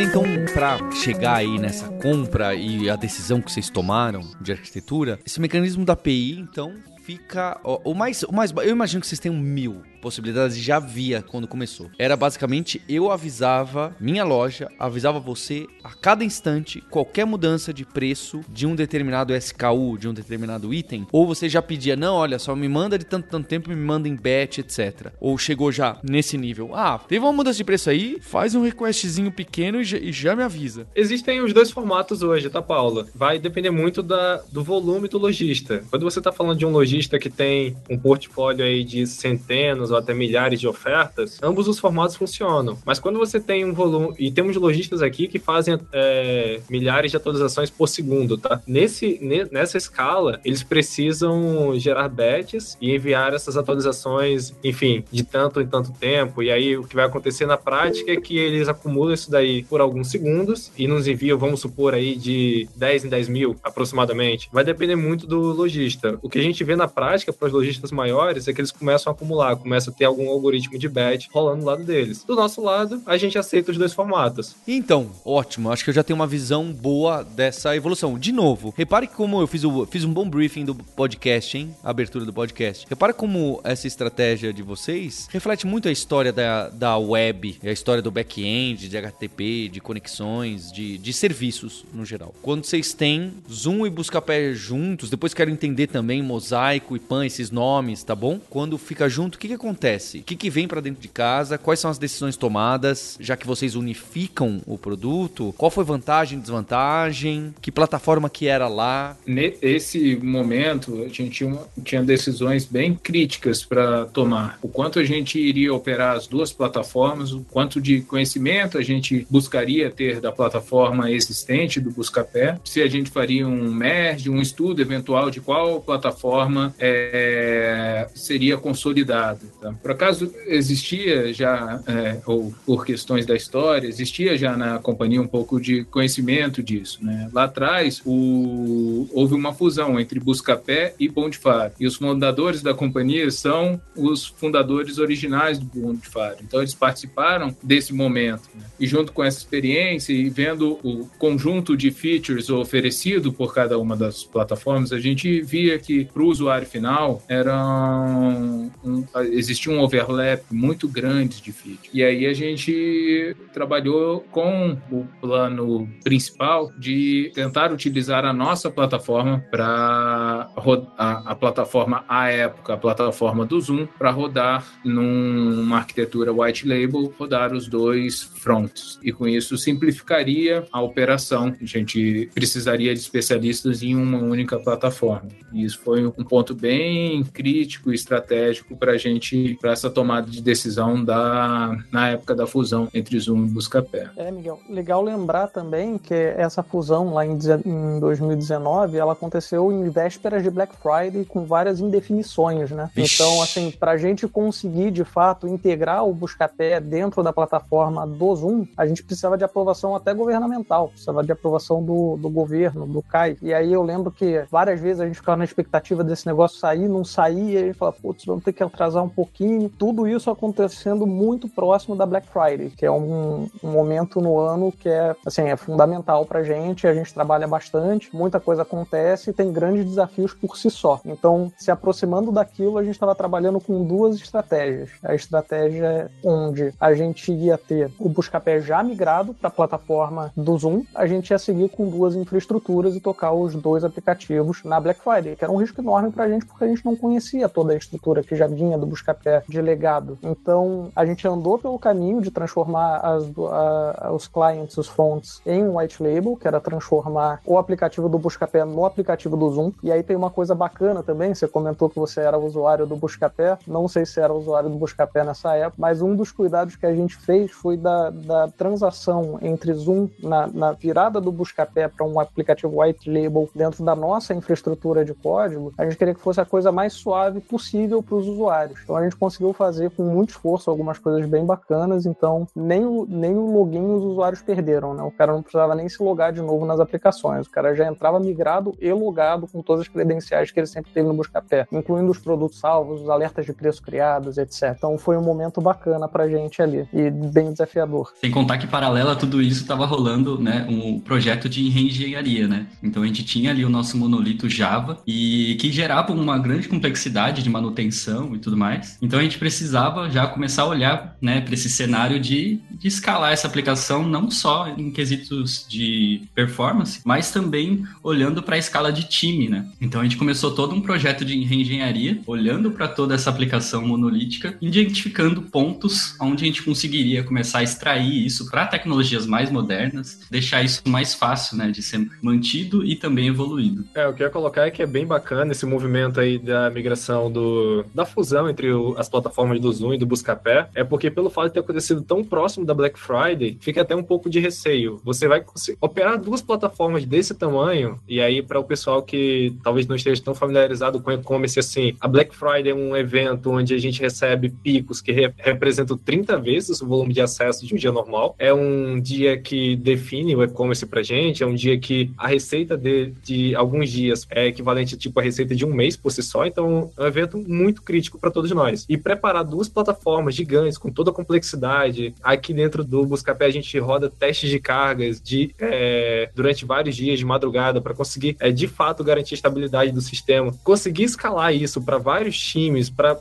Então, 0.07 0.24
pra 0.53 0.77
chegar 0.91 1.38
aí 1.38 1.57
nessa 1.57 1.89
compra 1.89 2.53
e 2.53 2.89
a 2.89 2.95
decisão 2.95 3.41
que 3.41 3.51
vocês 3.51 3.71
tomaram 3.71 4.21
de 4.39 4.51
arquitetura, 4.51 5.19
esse 5.25 5.41
mecanismo 5.41 5.83
da 5.83 5.93
API, 5.93 6.39
então, 6.39 6.75
fica. 7.05 7.59
o, 7.63 7.93
mais, 7.93 8.24
o 8.24 8.31
mais. 8.31 8.51
Eu 8.51 8.69
imagino 8.69 9.01
que 9.01 9.07
vocês 9.07 9.19
tenham 9.19 9.35
mil 9.35 9.83
possibilidades 10.05 10.55
já 10.57 10.75
havia 10.75 11.24
quando 11.24 11.47
começou. 11.47 11.89
Era 11.97 12.15
basicamente 12.15 12.79
eu 12.88 13.12
avisava, 13.12 13.95
minha 14.00 14.24
loja 14.24 14.69
avisava 14.77 15.19
você 15.19 15.65
a 15.83 15.95
cada 15.95 16.24
instante 16.24 16.79
qualquer 16.91 17.25
mudança 17.25 17.74
de 17.74 17.83
preço 17.83 18.41
de 18.47 18.67
um 18.67 18.75
determinado 18.75 19.35
SKU, 19.35 19.97
de 19.97 20.07
um 20.07 20.13
determinado 20.13 20.71
item, 20.71 21.07
ou 21.12 21.25
você 21.25 21.50
já 21.50 21.59
pedia, 21.59 21.95
não, 21.95 22.17
olha 22.17 22.38
só, 22.38 22.55
me 22.55 22.69
manda 22.69 23.00
de 23.00 23.05
tanto, 23.05 23.27
tanto 23.29 23.47
tempo, 23.47 23.69
me 23.69 23.75
manda 23.75 24.07
em 24.07 24.15
batch, 24.15 24.59
etc. 24.59 25.12
Ou 25.19 25.35
chegou 25.39 25.71
já 25.71 25.97
nesse 26.03 26.38
nível. 26.38 26.75
Ah, 26.75 27.00
teve 27.00 27.25
uma 27.25 27.33
mudança 27.33 27.57
de 27.57 27.63
preço 27.63 27.89
aí, 27.89 28.19
faz 28.21 28.53
um 28.53 28.62
requestzinho 28.62 29.31
pequeno 29.31 29.81
e 29.81 29.83
já, 29.83 29.94
e 29.97 30.11
já 30.11 30.35
me 30.35 30.43
avisa. 30.43 30.87
Existem 30.95 31.41
os 31.41 31.53
dois 31.53 31.71
formatos 31.71 32.21
hoje, 32.21 32.49
tá, 32.49 32.61
Paula? 32.61 33.07
Vai 33.13 33.39
depender 33.39 33.71
muito 33.71 34.01
da, 34.01 34.41
do 34.51 34.63
volume 34.63 35.07
do 35.07 35.17
lojista. 35.17 35.83
Quando 35.89 36.03
você 36.03 36.19
está 36.19 36.31
falando 36.31 36.57
de 36.57 36.65
um 36.65 36.71
lojista 36.71 37.19
que 37.19 37.29
tem 37.29 37.75
um 37.89 37.97
portfólio 37.97 38.65
aí 38.65 38.83
de 38.83 39.05
centenas 39.07 39.91
ou 39.91 39.97
até 39.97 40.13
milhares 40.13 40.59
de 40.59 40.67
ofertas, 40.67 41.39
ambos 41.41 41.67
os 41.67 41.79
formatos 41.79 42.15
funcionam. 42.15 42.77
Mas 42.85 42.99
quando 42.99 43.19
você 43.19 43.39
tem 43.39 43.65
um 43.65 43.73
volume. 43.73 44.15
E 44.17 44.31
temos 44.31 44.55
lojistas 44.55 45.01
aqui 45.01 45.27
que 45.27 45.39
fazem 45.39 45.77
é, 45.91 46.59
milhares 46.69 47.11
de 47.11 47.17
atualizações 47.17 47.69
por 47.69 47.87
segundo, 47.87 48.37
tá? 48.37 48.61
Nesse, 48.67 49.19
ne- 49.21 49.47
nessa 49.51 49.77
escala, 49.77 50.39
eles 50.43 50.63
precisam 50.63 51.77
gerar 51.77 52.07
batches 52.09 52.77
e 52.81 52.95
enviar 52.95 53.33
essas 53.33 53.57
atualizações, 53.57 54.53
enfim, 54.63 55.03
de 55.11 55.23
tanto 55.23 55.61
em 55.61 55.67
tanto 55.67 55.91
tempo. 55.93 56.41
E 56.41 56.51
aí 56.51 56.77
o 56.77 56.83
que 56.83 56.95
vai 56.95 57.05
acontecer 57.05 57.45
na 57.45 57.57
prática 57.57 58.11
é 58.11 58.15
que 58.17 58.37
eles 58.37 58.67
acumulam 58.67 59.13
isso 59.13 59.29
daí 59.29 59.63
por 59.63 59.81
alguns 59.85 60.09
segundos 60.09 60.71
e 60.77 60.87
nos 60.87 61.07
enviam, 61.07 61.37
vamos 61.37 61.61
supor 61.61 61.93
aí, 61.93 62.15
de 62.15 62.67
10 62.75 63.05
em 63.05 63.09
10 63.09 63.29
mil 63.29 63.55
aproximadamente. 63.63 64.49
Vai 64.51 64.63
depender 64.63 64.95
muito 64.95 65.25
do 65.25 65.39
lojista. 65.39 66.19
O 66.21 66.29
que 66.29 66.39
a 66.39 66.43
gente 66.43 66.63
vê 66.63 66.75
na 66.75 66.87
prática, 66.87 67.31
para 67.31 67.47
os 67.47 67.53
lojistas 67.53 67.91
maiores, 67.91 68.47
é 68.47 68.53
que 68.53 68.61
eles 68.61 68.71
começam 68.71 69.11
a 69.11 69.15
acumular, 69.15 69.55
começa 69.55 69.89
a 69.89 69.93
ter 69.93 70.05
algum 70.05 70.29
algoritmo 70.29 70.77
de 70.77 70.89
bet 70.89 71.29
rolando 71.31 71.61
do 71.61 71.65
lado 71.65 71.83
deles. 71.83 72.23
Do 72.23 72.35
nosso 72.35 72.61
lado, 72.61 73.01
a 73.05 73.17
gente 73.17 73.37
aceita 73.37 73.71
os 73.71 73.77
dois 73.77 73.93
formatos. 73.93 74.55
Então, 74.67 75.09
ótimo. 75.23 75.71
Acho 75.71 75.83
que 75.83 75.89
eu 75.89 75.93
já 75.93 76.03
tenho 76.03 76.15
uma 76.15 76.27
visão 76.27 76.71
boa 76.71 77.23
dessa 77.23 77.75
evolução. 77.75 78.17
De 78.17 78.31
novo, 78.31 78.73
repare 78.75 79.07
como 79.07 79.41
eu 79.41 79.47
fiz, 79.47 79.63
o, 79.63 79.85
fiz 79.85 80.03
um 80.03 80.13
bom 80.13 80.29
briefing 80.29 80.65
do 80.65 80.75
podcast, 80.75 81.57
hein? 81.57 81.75
A 81.83 81.89
abertura 81.89 82.25
do 82.25 82.33
podcast. 82.33 82.85
Repare 82.89 83.13
como 83.13 83.61
essa 83.63 83.87
estratégia 83.87 84.51
de 84.51 84.63
vocês 84.63 85.27
reflete 85.31 85.67
muito 85.67 85.87
a 85.87 85.91
história 85.91 86.31
da, 86.31 86.69
da 86.69 86.97
web, 86.97 87.57
a 87.63 87.71
história 87.71 88.01
do 88.01 88.11
back-end, 88.11 88.89
de 88.89 88.97
HTTP, 88.97 89.69
de 89.75 89.82
conexões, 89.82 90.72
de, 90.72 90.98
de 90.98 91.12
serviços 91.12 91.86
no 91.94 92.05
geral. 92.05 92.34
Quando 92.41 92.63
vocês 92.65 92.94
têm 92.94 93.34
Zoom 93.51 93.86
e 93.86 93.89
Buscapé 93.89 94.53
juntos, 94.53 95.10
depois 95.10 95.34
quero 95.34 95.51
entender 95.51 95.88
também 95.88 96.22
Mosaico 96.22 96.96
e 96.96 97.00
Pan, 97.00 97.25
esses 97.25 97.51
nomes, 97.51 98.01
tá 98.03 98.15
bom? 98.15 98.39
Quando 98.50 98.77
fica 98.77 99.10
junto, 99.10 99.36
o 99.36 99.38
que, 99.38 99.50
que 99.50 99.53
acontece? 99.53 100.20
O 100.20 100.24
que, 100.24 100.36
que 100.36 100.50
vem 100.50 100.67
para 100.67 100.79
dentro 100.79 101.01
de 101.01 101.10
casa? 101.10 101.58
Quais 101.58 101.79
são 101.79 101.91
as 101.91 101.98
decisões 101.98 102.38
tomadas, 102.38 103.17
já 103.20 103.36
que 103.36 103.46
vocês 103.46 103.75
unificam 103.75 104.62
o 104.65 104.77
produto? 104.77 105.53
Qual 105.58 105.70
foi 105.70 105.84
vantagem, 105.84 106.39
desvantagem? 106.39 107.53
Que 107.62 107.72
plataforma 107.72 108.29
que 108.29 108.48
era 108.48 108.70
lá? 108.70 109.17
Nesse 109.27 110.15
momento, 110.15 111.03
a 111.03 111.10
gente 111.10 111.32
tinha, 111.32 111.60
tinha 111.84 112.03
decisões 112.03 112.63
bem 112.63 112.96
críticas 112.96 113.63
para 113.65 114.05
tomar. 114.05 114.58
O 114.62 114.70
quanto 114.70 115.00
a 115.00 115.03
gente 115.03 115.38
iria 115.38 115.74
operar 115.74 116.15
as 116.15 116.27
duas 116.27 116.53
plataformas, 116.53 117.34
o 117.34 117.41
quanto 117.51 117.82
de 117.82 118.01
conhecimento 118.01 118.77
a 118.77 118.82
gente 118.82 119.27
buscaria 119.29 119.64
ter 119.89 120.19
da 120.19 120.31
plataforma 120.31 121.12
existente 121.12 121.79
do 121.79 121.91
Buscapé, 121.91 122.60
se 122.63 122.81
a 122.81 122.88
gente 122.88 123.10
faria 123.10 123.48
um 123.48 123.74
merge, 123.74 124.29
um 124.29 124.41
estudo 124.41 124.81
eventual 124.81 125.29
de 125.29 125.41
qual 125.41 125.81
plataforma 125.81 126.74
é, 126.79 128.07
seria 128.13 128.57
consolidada. 128.57 129.39
Tá? 129.62 129.74
Por 129.74 129.91
acaso 129.91 130.31
existia 130.45 131.34
já, 131.34 131.81
é, 131.88 132.19
ou 132.25 132.53
por 132.65 132.86
questões 132.86 133.25
da 133.25 133.36
história, 133.36 133.88
existia 133.88 134.38
já 134.38 134.55
na 134.55 134.79
companhia 134.79 135.22
um 135.22 135.27
pouco 135.27 135.60
de 135.60 135.84
conhecimento 135.86 136.62
disso. 136.62 137.03
Né? 137.03 137.29
Lá 137.34 137.45
atrás, 137.45 138.01
o, 138.05 139.07
houve 139.13 139.34
uma 139.34 139.53
fusão 139.53 140.00
entre 140.00 140.19
Buscapé 140.19 140.93
e 141.00 141.07
Bondifar, 141.07 141.72
e 141.79 141.86
os 141.86 141.95
fundadores 141.95 142.62
da 142.62 142.74
companhia 142.74 143.29
são 143.31 143.79
os 143.95 144.25
fundadores 144.25 144.98
originais 144.98 145.57
do 145.57 145.65
Bondifar. 145.65 146.36
Então, 146.41 146.60
eles 146.60 146.74
participaram 146.74 147.55
desse 147.62 147.93
momento. 147.93 148.43
Né? 148.53 148.63
E 148.79 148.88
junto 148.88 149.12
com 149.12 149.24
essa 149.24 149.44
experiência 149.45 150.11
e 150.11 150.29
vendo 150.29 150.79
o 150.83 151.07
conjunto 151.19 151.77
de 151.77 151.91
features 151.91 152.49
oferecido 152.49 153.31
por 153.31 153.53
cada 153.53 153.77
uma 153.77 153.95
das 153.95 154.23
plataformas, 154.23 154.91
a 154.91 154.99
gente 154.99 155.41
via 155.41 155.77
que 155.77 156.05
para 156.05 156.23
o 156.23 156.27
usuário 156.27 156.67
final 156.67 157.21
era 157.29 157.55
um, 157.55 158.71
um, 158.83 159.05
existia 159.31 159.71
um 159.71 159.79
overlap 159.79 160.43
muito 160.51 160.87
grande 160.87 161.41
de 161.41 161.51
features. 161.51 161.89
E 161.93 162.03
aí 162.03 162.25
a 162.25 162.33
gente 162.33 163.35
trabalhou 163.53 164.21
com 164.31 164.77
o 164.91 165.05
plano 165.21 165.87
principal 166.03 166.71
de 166.77 167.31
tentar 167.33 167.71
utilizar 167.71 168.25
a 168.25 168.33
nossa 168.33 168.71
plataforma 168.71 169.45
para 169.51 170.49
a, 170.97 171.31
a 171.31 171.35
plataforma 171.35 172.03
à 172.07 172.29
época, 172.29 172.73
a 172.73 172.77
plataforma 172.77 173.45
do 173.45 173.59
Zoom, 173.61 173.85
para 173.85 174.09
rodar 174.09 174.65
numa 174.83 175.77
arquitetura 175.77 176.33
white 176.33 176.67
label, 176.67 177.13
rodar 177.17 177.53
os 177.53 177.67
dois 177.67 178.23
fronts. 178.23 178.99
E 179.03 179.11
com 179.11 179.27
isso 179.35 179.57
simplificaria 179.57 180.65
a 180.71 180.81
operação. 180.81 181.53
A 181.61 181.65
gente 181.65 182.29
precisaria 182.33 182.93
de 182.93 182.99
especialistas 182.99 183.83
em 183.83 183.95
uma 183.95 184.19
única 184.19 184.59
plataforma. 184.59 185.29
E 185.53 185.63
isso 185.63 185.79
foi 185.79 186.05
um 186.05 186.11
ponto 186.11 186.53
bem 186.53 187.23
crítico 187.23 187.91
e 187.91 187.95
estratégico 187.95 188.75
para 188.75 188.93
a 188.93 188.97
gente, 188.97 189.57
para 189.61 189.71
essa 189.71 189.89
tomada 189.89 190.29
de 190.29 190.41
decisão 190.41 191.03
da, 191.03 191.77
na 191.91 192.09
época 192.09 192.35
da 192.35 192.45
fusão 192.45 192.89
entre 192.93 193.19
Zoom 193.19 193.45
e 193.45 193.49
Buscapé. 193.49 194.09
É, 194.17 194.31
Miguel, 194.31 194.59
legal 194.69 195.01
lembrar 195.01 195.47
também 195.47 195.97
que 195.97 196.13
essa 196.13 196.61
fusão 196.63 197.13
lá 197.13 197.25
em, 197.25 197.37
em 197.65 197.99
2019, 197.99 198.97
ela 198.97 199.13
aconteceu 199.13 199.71
em 199.71 199.89
vésperas 199.89 200.43
de 200.43 200.49
Black 200.49 200.73
Friday 200.75 201.25
com 201.25 201.45
várias 201.45 201.79
indefinições, 201.79 202.71
né? 202.71 202.89
Vixe. 202.93 203.15
Então, 203.15 203.41
assim, 203.41 203.71
para 203.71 203.91
a 203.91 203.97
gente 203.97 204.27
conseguir 204.27 204.91
de 204.91 205.03
fato 205.03 205.48
integrar 205.48 206.05
o 206.05 206.13
Buscapé 206.13 206.79
dentro 206.79 207.24
da 207.24 207.31
plataforma 207.31 208.05
do 208.05 208.35
Zoom, 208.35 208.67
a 208.75 208.85
gente 208.85 209.03
precisava 209.25 209.38
de 209.38 209.44
aprovação 209.44 209.96
até 209.96 210.14
governamental, 210.14 210.90
precisava 210.90 211.24
de 211.24 211.31
aprovação 211.31 211.83
do, 211.83 212.18
do 212.18 212.29
governo, 212.29 212.85
do 212.85 213.01
CAI. 213.01 213.38
E 213.42 213.53
aí 213.53 213.74
eu 213.74 213.81
lembro 213.81 214.11
que 214.11 214.46
várias 214.51 214.79
vezes 214.79 215.01
a 215.01 215.05
gente 215.05 215.16
ficava 215.16 215.38
na 215.38 215.44
expectativa 215.44 216.03
desse 216.03 216.27
negócio 216.27 216.59
sair, 216.59 216.88
não 216.88 217.03
sair, 217.03 217.53
e 217.53 217.57
a 217.57 217.61
gente 217.61 217.77
falava, 217.77 217.98
putz, 218.01 218.25
vamos 218.25 218.44
ter 218.44 218.53
que 218.53 218.64
atrasar 218.64 219.03
um 219.03 219.09
pouquinho. 219.09 219.70
Tudo 219.70 220.07
isso 220.07 220.29
acontecendo 220.29 221.07
muito 221.07 221.50
próximo 221.50 221.96
da 221.96 222.05
Black 222.05 222.27
Friday, 222.27 222.70
que 222.70 222.85
é 222.85 222.92
um, 222.92 223.50
um 223.64 223.72
momento 223.72 224.22
no 224.22 224.38
ano 224.38 224.72
que 224.72 224.90
é, 224.90 225.16
assim, 225.25 225.44
é 225.44 225.55
fundamental 225.55 226.25
pra 226.25 226.44
gente, 226.44 226.88
a 226.88 226.94
gente 226.94 227.14
trabalha 227.14 227.48
bastante, 227.48 228.16
muita 228.16 228.40
coisa 228.40 228.61
acontece 228.61 229.29
e 229.29 229.33
tem 229.33 229.51
grandes 229.51 229.85
desafios 229.85 230.33
por 230.33 230.57
si 230.57 230.70
só. 230.70 231.00
Então, 231.05 231.51
se 231.57 231.72
aproximando 231.72 232.31
daquilo, 232.31 232.77
a 232.77 232.83
gente 232.83 232.94
estava 232.94 233.16
trabalhando 233.16 233.59
com 233.59 233.83
duas 233.83 234.16
estratégias. 234.16 234.92
A 235.03 235.16
estratégia 235.16 236.11
onde 236.24 236.74
a 236.79 236.94
gente 236.94 237.31
ia 237.31 237.57
ter 237.57 237.92
o 238.00 238.09
Buscapé 238.09 238.59
já 238.61 238.83
migrado 238.83 239.14
para 239.23 239.47
a 239.47 239.51
plataforma 239.51 240.31
do 240.35 240.57
Zoom, 240.57 240.83
a 240.93 241.05
gente 241.05 241.29
ia 241.29 241.39
seguir 241.39 241.69
com 241.69 241.89
duas 241.89 242.15
infraestruturas 242.15 242.95
e 242.95 242.99
tocar 242.99 243.31
os 243.33 243.55
dois 243.55 243.83
aplicativos 243.83 244.63
na 244.63 244.79
Black 244.79 244.99
Friday, 245.01 245.35
que 245.35 245.43
era 245.43 245.51
um 245.51 245.57
risco 245.57 245.81
enorme 245.81 246.11
para 246.11 246.25
a 246.25 246.29
gente 246.29 246.45
porque 246.45 246.63
a 246.63 246.67
gente 246.67 246.85
não 246.85 246.95
conhecia 246.95 247.47
toda 247.47 247.73
a 247.73 247.75
estrutura 247.75 248.23
que 248.23 248.35
já 248.35 248.47
vinha 248.47 248.77
do 248.77 248.85
Buscapé 248.85 249.43
de 249.47 249.61
legado. 249.61 250.17
Então, 250.23 250.91
a 250.95 251.05
gente 251.05 251.27
andou 251.27 251.57
pelo 251.57 251.77
caminho 251.77 252.21
de 252.21 252.31
transformar 252.31 252.97
as, 252.97 253.23
a, 253.37 254.11
os 254.11 254.27
clients, 254.27 254.77
os 254.77 254.87
fonts, 254.87 255.41
em 255.45 255.63
um 255.63 255.77
white 255.77 256.01
label, 256.01 256.35
que 256.35 256.47
era 256.47 256.59
transformar 256.59 257.39
o 257.45 257.57
aplicativo 257.57 258.09
do 258.09 258.17
Buscapé 258.17 258.65
no 258.65 258.85
aplicativo 258.85 259.37
do 259.37 259.49
Zoom. 259.49 259.71
E 259.83 259.91
aí 259.91 260.03
tem 260.03 260.15
uma 260.15 260.29
coisa 260.29 260.55
bacana 260.55 261.03
também, 261.03 261.33
você 261.33 261.47
comentou 261.47 261.89
que 261.89 261.99
você 261.99 262.21
era 262.21 262.37
usuário 262.37 262.85
do 262.85 262.95
Buscapé, 262.95 263.57
não 263.67 263.87
sei 263.87 264.05
se 264.05 264.19
era 264.19 264.33
usuário 264.33 264.69
do 264.69 264.77
Buscapé 264.77 265.23
nessa 265.23 265.55
época, 265.55 265.75
mas 265.77 266.01
um 266.01 266.15
dos 266.15 266.31
cuidados 266.31 266.75
que 266.75 266.85
a 266.85 266.93
gente 266.93 267.15
fez 267.15 267.51
foi 267.51 267.77
da, 267.77 268.09
da 268.09 268.47
transação 268.49 269.04
entre 269.41 269.74
Zoom 269.74 270.09
na, 270.22 270.48
na 270.48 270.72
virada 270.72 271.20
do 271.20 271.31
Buscapé 271.31 271.87
para 271.87 272.05
um 272.05 272.20
aplicativo 272.20 272.81
white 272.81 273.09
label 273.09 273.50
dentro 273.53 273.83
da 273.83 273.96
nossa 273.96 274.33
infraestrutura 274.33 275.03
de 275.03 275.13
código, 275.13 275.74
a 275.77 275.83
gente 275.85 275.98
queria 275.98 276.13
que 276.13 276.20
fosse 276.20 276.39
a 276.41 276.46
coisa 276.46 276.72
mais 276.72 276.94
suave 276.94 277.39
possível 277.39 278.01
para 278.01 278.15
os 278.15 278.27
usuários. 278.27 278.79
Então 278.83 278.96
a 278.96 279.03
gente 279.03 279.15
conseguiu 279.15 279.53
fazer 279.53 279.91
com 279.91 280.03
muito 280.03 280.29
esforço 280.29 280.70
algumas 280.70 280.98
coisas 280.98 281.25
bem 281.27 281.46
bacanas, 281.46 282.05
então 282.05 282.48
nem 282.55 282.85
o, 282.85 283.05
nem 283.07 283.35
o 283.35 283.46
login 283.46 283.85
os 283.85 284.03
usuários 284.03 284.41
perderam, 284.41 284.94
né? 284.94 285.03
O 285.03 285.11
cara 285.11 285.33
não 285.33 285.41
precisava 285.41 285.75
nem 285.75 285.87
se 285.89 286.01
logar 286.01 286.31
de 286.31 286.41
novo 286.41 286.65
nas 286.65 286.79
aplicações, 286.79 287.48
o 287.48 287.51
cara 287.51 287.75
já 287.75 287.87
entrava 287.87 288.20
migrado 288.20 288.74
e 288.79 288.91
logado 288.91 289.48
com 289.48 289.61
todas 289.61 289.81
as 289.81 289.87
credenciais 289.87 290.51
que 290.51 290.59
ele 290.59 290.68
sempre 290.68 290.91
teve 290.91 291.07
no 291.07 291.13
Buscapé, 291.13 291.68
incluindo 291.72 292.11
os 292.11 292.20
produtos 292.20 292.59
salvos, 292.59 293.01
os 293.01 293.09
alertas 293.09 293.46
de 293.46 293.53
preço 293.53 293.81
criados, 293.81 294.37
etc. 294.37 294.74
Então 294.77 294.98
foi 294.98 295.18
um 295.18 295.22
momento 295.22 295.61
bacana 295.61 296.07
pra 296.07 296.27
gente 296.27 296.61
ali 296.61 296.87
e 296.94 297.09
bem 297.09 297.51
desafiador. 297.51 298.11
Sem 298.15 298.31
contar 298.31 298.57
que 298.57 298.68
paralela 298.96 299.12
a 299.12 299.16
tudo 299.16 299.42
isso 299.42 299.62
estava 299.62 299.86
rolando, 299.86 300.40
né, 300.40 300.66
um 300.70 301.00
projeto 301.00 301.50
de 301.50 301.68
reengenharia, 301.70 302.48
né? 302.48 302.68
Então 302.81 303.03
a 303.03 303.05
gente 303.05 303.24
tinha 303.24 303.51
ali 303.51 303.66
o 303.66 303.70
nosso 303.70 303.98
monolito 303.98 304.50
Java 304.50 305.01
e 305.05 305.58
que 305.60 305.70
gerava 305.72 306.14
uma 306.14 306.40
grande 306.40 306.70
complexidade 306.70 307.44
de 307.44 307.50
manutenção 307.50 308.34
e 308.34 308.40
tudo 308.40 308.55
mais. 308.55 308.98
Então 309.01 309.20
a 309.20 309.24
gente 309.24 309.38
precisava 309.38 310.10
já 310.10 310.25
começar 310.27 310.64
a 310.64 310.68
olhar, 310.68 311.18
né, 311.22 311.42
para 311.42 311.53
esse 311.53 311.70
cenário 311.70 312.20
de, 312.20 312.62
de 312.72 312.88
escalar 312.88 313.34
essa 313.34 313.48
aplicação 313.48 314.08
não 314.08 314.31
só 314.31 314.70
em 314.70 314.90
quesitos 314.92 315.66
de 315.68 316.22
performance, 316.34 317.01
mas 317.03 317.31
também 317.31 317.84
olhando 318.01 318.42
para 318.42 318.55
a 318.55 318.60
escala 318.60 318.94
de 318.94 319.03
time, 319.03 319.50
né? 319.50 319.68
Então 319.81 320.00
a 320.00 320.03
gente 320.03 320.16
começou 320.18 320.51
todo 320.51 320.74
um 320.74 320.81
projeto 320.81 321.25
de 321.25 321.44
reengenharia, 321.44 322.22
olhando 322.25 322.72
para 322.72 322.88
toda 322.88 323.14
essa 323.14 323.29
aplicação 323.29 323.86
monolítica, 323.86 324.58
identificando 324.62 325.42
pontos 325.42 326.16
onde 326.22 326.46
a 326.46 326.48
gente 326.48 326.64
conseguiria 326.64 327.24
começar 327.24 327.60
a 327.60 327.64
extrair 327.64 328.25
isso 328.25 328.50
para 328.50 328.66
tecnologias 328.85 329.25
mais 329.25 329.50
modernas, 329.50 330.19
deixar 330.29 330.61
isso 330.63 330.83
mais 330.87 331.15
fácil, 331.15 331.57
né, 331.57 331.71
de 331.71 331.81
ser 331.81 332.07
mantido 332.21 332.85
e 332.85 332.95
também 332.95 333.27
evoluído. 333.27 333.83
É, 333.95 334.07
o 334.07 334.13
que 334.13 334.21
eu 334.21 334.27
ia 334.27 334.31
colocar 334.31 334.67
é 334.67 334.71
que 334.71 334.83
é 334.83 334.85
bem 334.85 335.05
bacana 335.05 335.51
esse 335.51 335.65
movimento 335.65 336.19
aí 336.19 336.37
da 336.37 336.69
migração 336.69 337.31
do 337.31 337.83
da 337.93 338.05
fusão 338.05 338.48
entre 338.48 338.71
o, 338.71 338.95
as 338.98 339.09
plataformas 339.09 339.59
do 339.59 339.71
Zoom 339.71 339.95
e 339.95 339.98
do 339.98 340.05
Buscapé, 340.05 340.69
é 340.75 340.83
porque 340.83 341.09
pelo 341.09 341.29
fato 341.29 341.48
de 341.48 341.53
ter 341.53 341.59
acontecido 341.61 342.01
tão 342.01 342.24
próximo 342.24 342.65
da 342.65 342.74
Black 342.74 343.00
Friday, 343.00 343.57
fica 343.59 343.81
até 343.81 343.95
um 343.95 344.03
pouco 344.03 344.29
de 344.29 344.39
receio. 344.39 345.01
Você 345.03 345.27
vai 345.27 345.43
operar 345.81 346.19
duas 346.19 346.41
plataformas 346.41 347.05
desse 347.05 347.33
tamanho 347.33 348.00
e 348.07 348.21
aí 348.21 348.43
para 348.43 348.59
o 348.59 348.63
pessoal 348.63 349.01
que 349.01 349.55
talvez 349.63 349.87
não 349.87 349.95
esteja 349.95 350.21
tão 350.21 350.35
familiarizado 350.35 351.00
com 351.01 351.11
e-commerce 351.11 351.59
assim, 351.59 351.95
a 352.00 352.07
Black 352.07 352.35
Friday 352.35 352.69
é 352.69 352.75
um 352.75 352.95
evento 352.95 353.51
onde 353.51 353.74
a 353.74 353.79
gente 353.79 354.00
recebe 354.00 354.50
picos 354.50 355.01
que 355.01 355.11
re 355.11 355.33
representam 355.37 355.98
30 355.98 356.37
vezes 356.37 356.81
o 356.81 356.87
volume 356.87 357.13
de 357.13 357.21
acesso 357.21 357.65
de 357.65 357.74
um 357.74 357.77
dia 357.77 357.91
normal. 357.91 358.35
É 358.37 358.53
um 358.53 358.75
dia 359.00 359.38
que 359.38 359.75
define 359.75 360.35
o 360.35 360.44
e-commerce 360.44 360.85
pra 360.85 361.03
gente, 361.03 361.44
é 361.44 361.46
um 361.46 361.55
dia 361.55 361.77
que 361.77 362.11
a 362.18 362.27
receita 362.27 362.77
de, 362.77 363.11
de 363.24 363.55
alguns 363.55 363.90
dias 363.90 364.25
é 364.29 364.48
equivalente 364.48 364.98
tipo 364.98 365.20
a 365.20 365.24
receita 365.24 365.55
de 365.55 365.66
um 365.66 365.74
mês 365.74 365.96
por 365.96 366.11
si 366.11 366.22
só, 366.22 366.46
então 366.46 366.92
é 366.98 367.03
um 367.03 367.07
evento 367.07 367.38
muito 367.38 367.81
crítico 367.81 368.20
para 368.20 368.31
todos 368.31 368.51
nós. 368.51 368.85
E 368.90 368.98
preparar 368.98 369.44
duas 369.44 369.70
plataformas 369.70 370.35
gigantes 370.35 370.77
com 370.77 370.92
toda 370.92 371.11
a 371.11 371.14
complexidade. 371.14 372.14
Aqui 372.24 372.53
dentro 372.53 372.83
do 372.83 373.05
Buscapé 373.05 373.46
a 373.46 373.51
gente 373.51 373.77
roda 373.79 374.09
testes 374.09 374.50
de 374.50 374.59
cargas 374.59 375.22
de, 375.22 375.53
é, 375.59 376.29
durante 376.35 376.66
vários 376.66 376.96
dias 376.96 377.20
de 377.20 377.25
madrugada 377.25 377.81
para 377.81 377.94
conseguir 377.94 378.35
é, 378.40 378.51
de 378.51 378.68
fato 378.68 379.03
garantir 379.03 379.33
a 379.33 379.38
estabilidade 379.38 379.92
do 379.92 380.01
sistema. 380.01 380.53
Conseguir 380.64 381.03
escalar 381.03 381.53
isso 381.53 381.81
para 381.81 381.98
vários 381.98 382.38
times, 382.38 382.90
para 382.90 383.16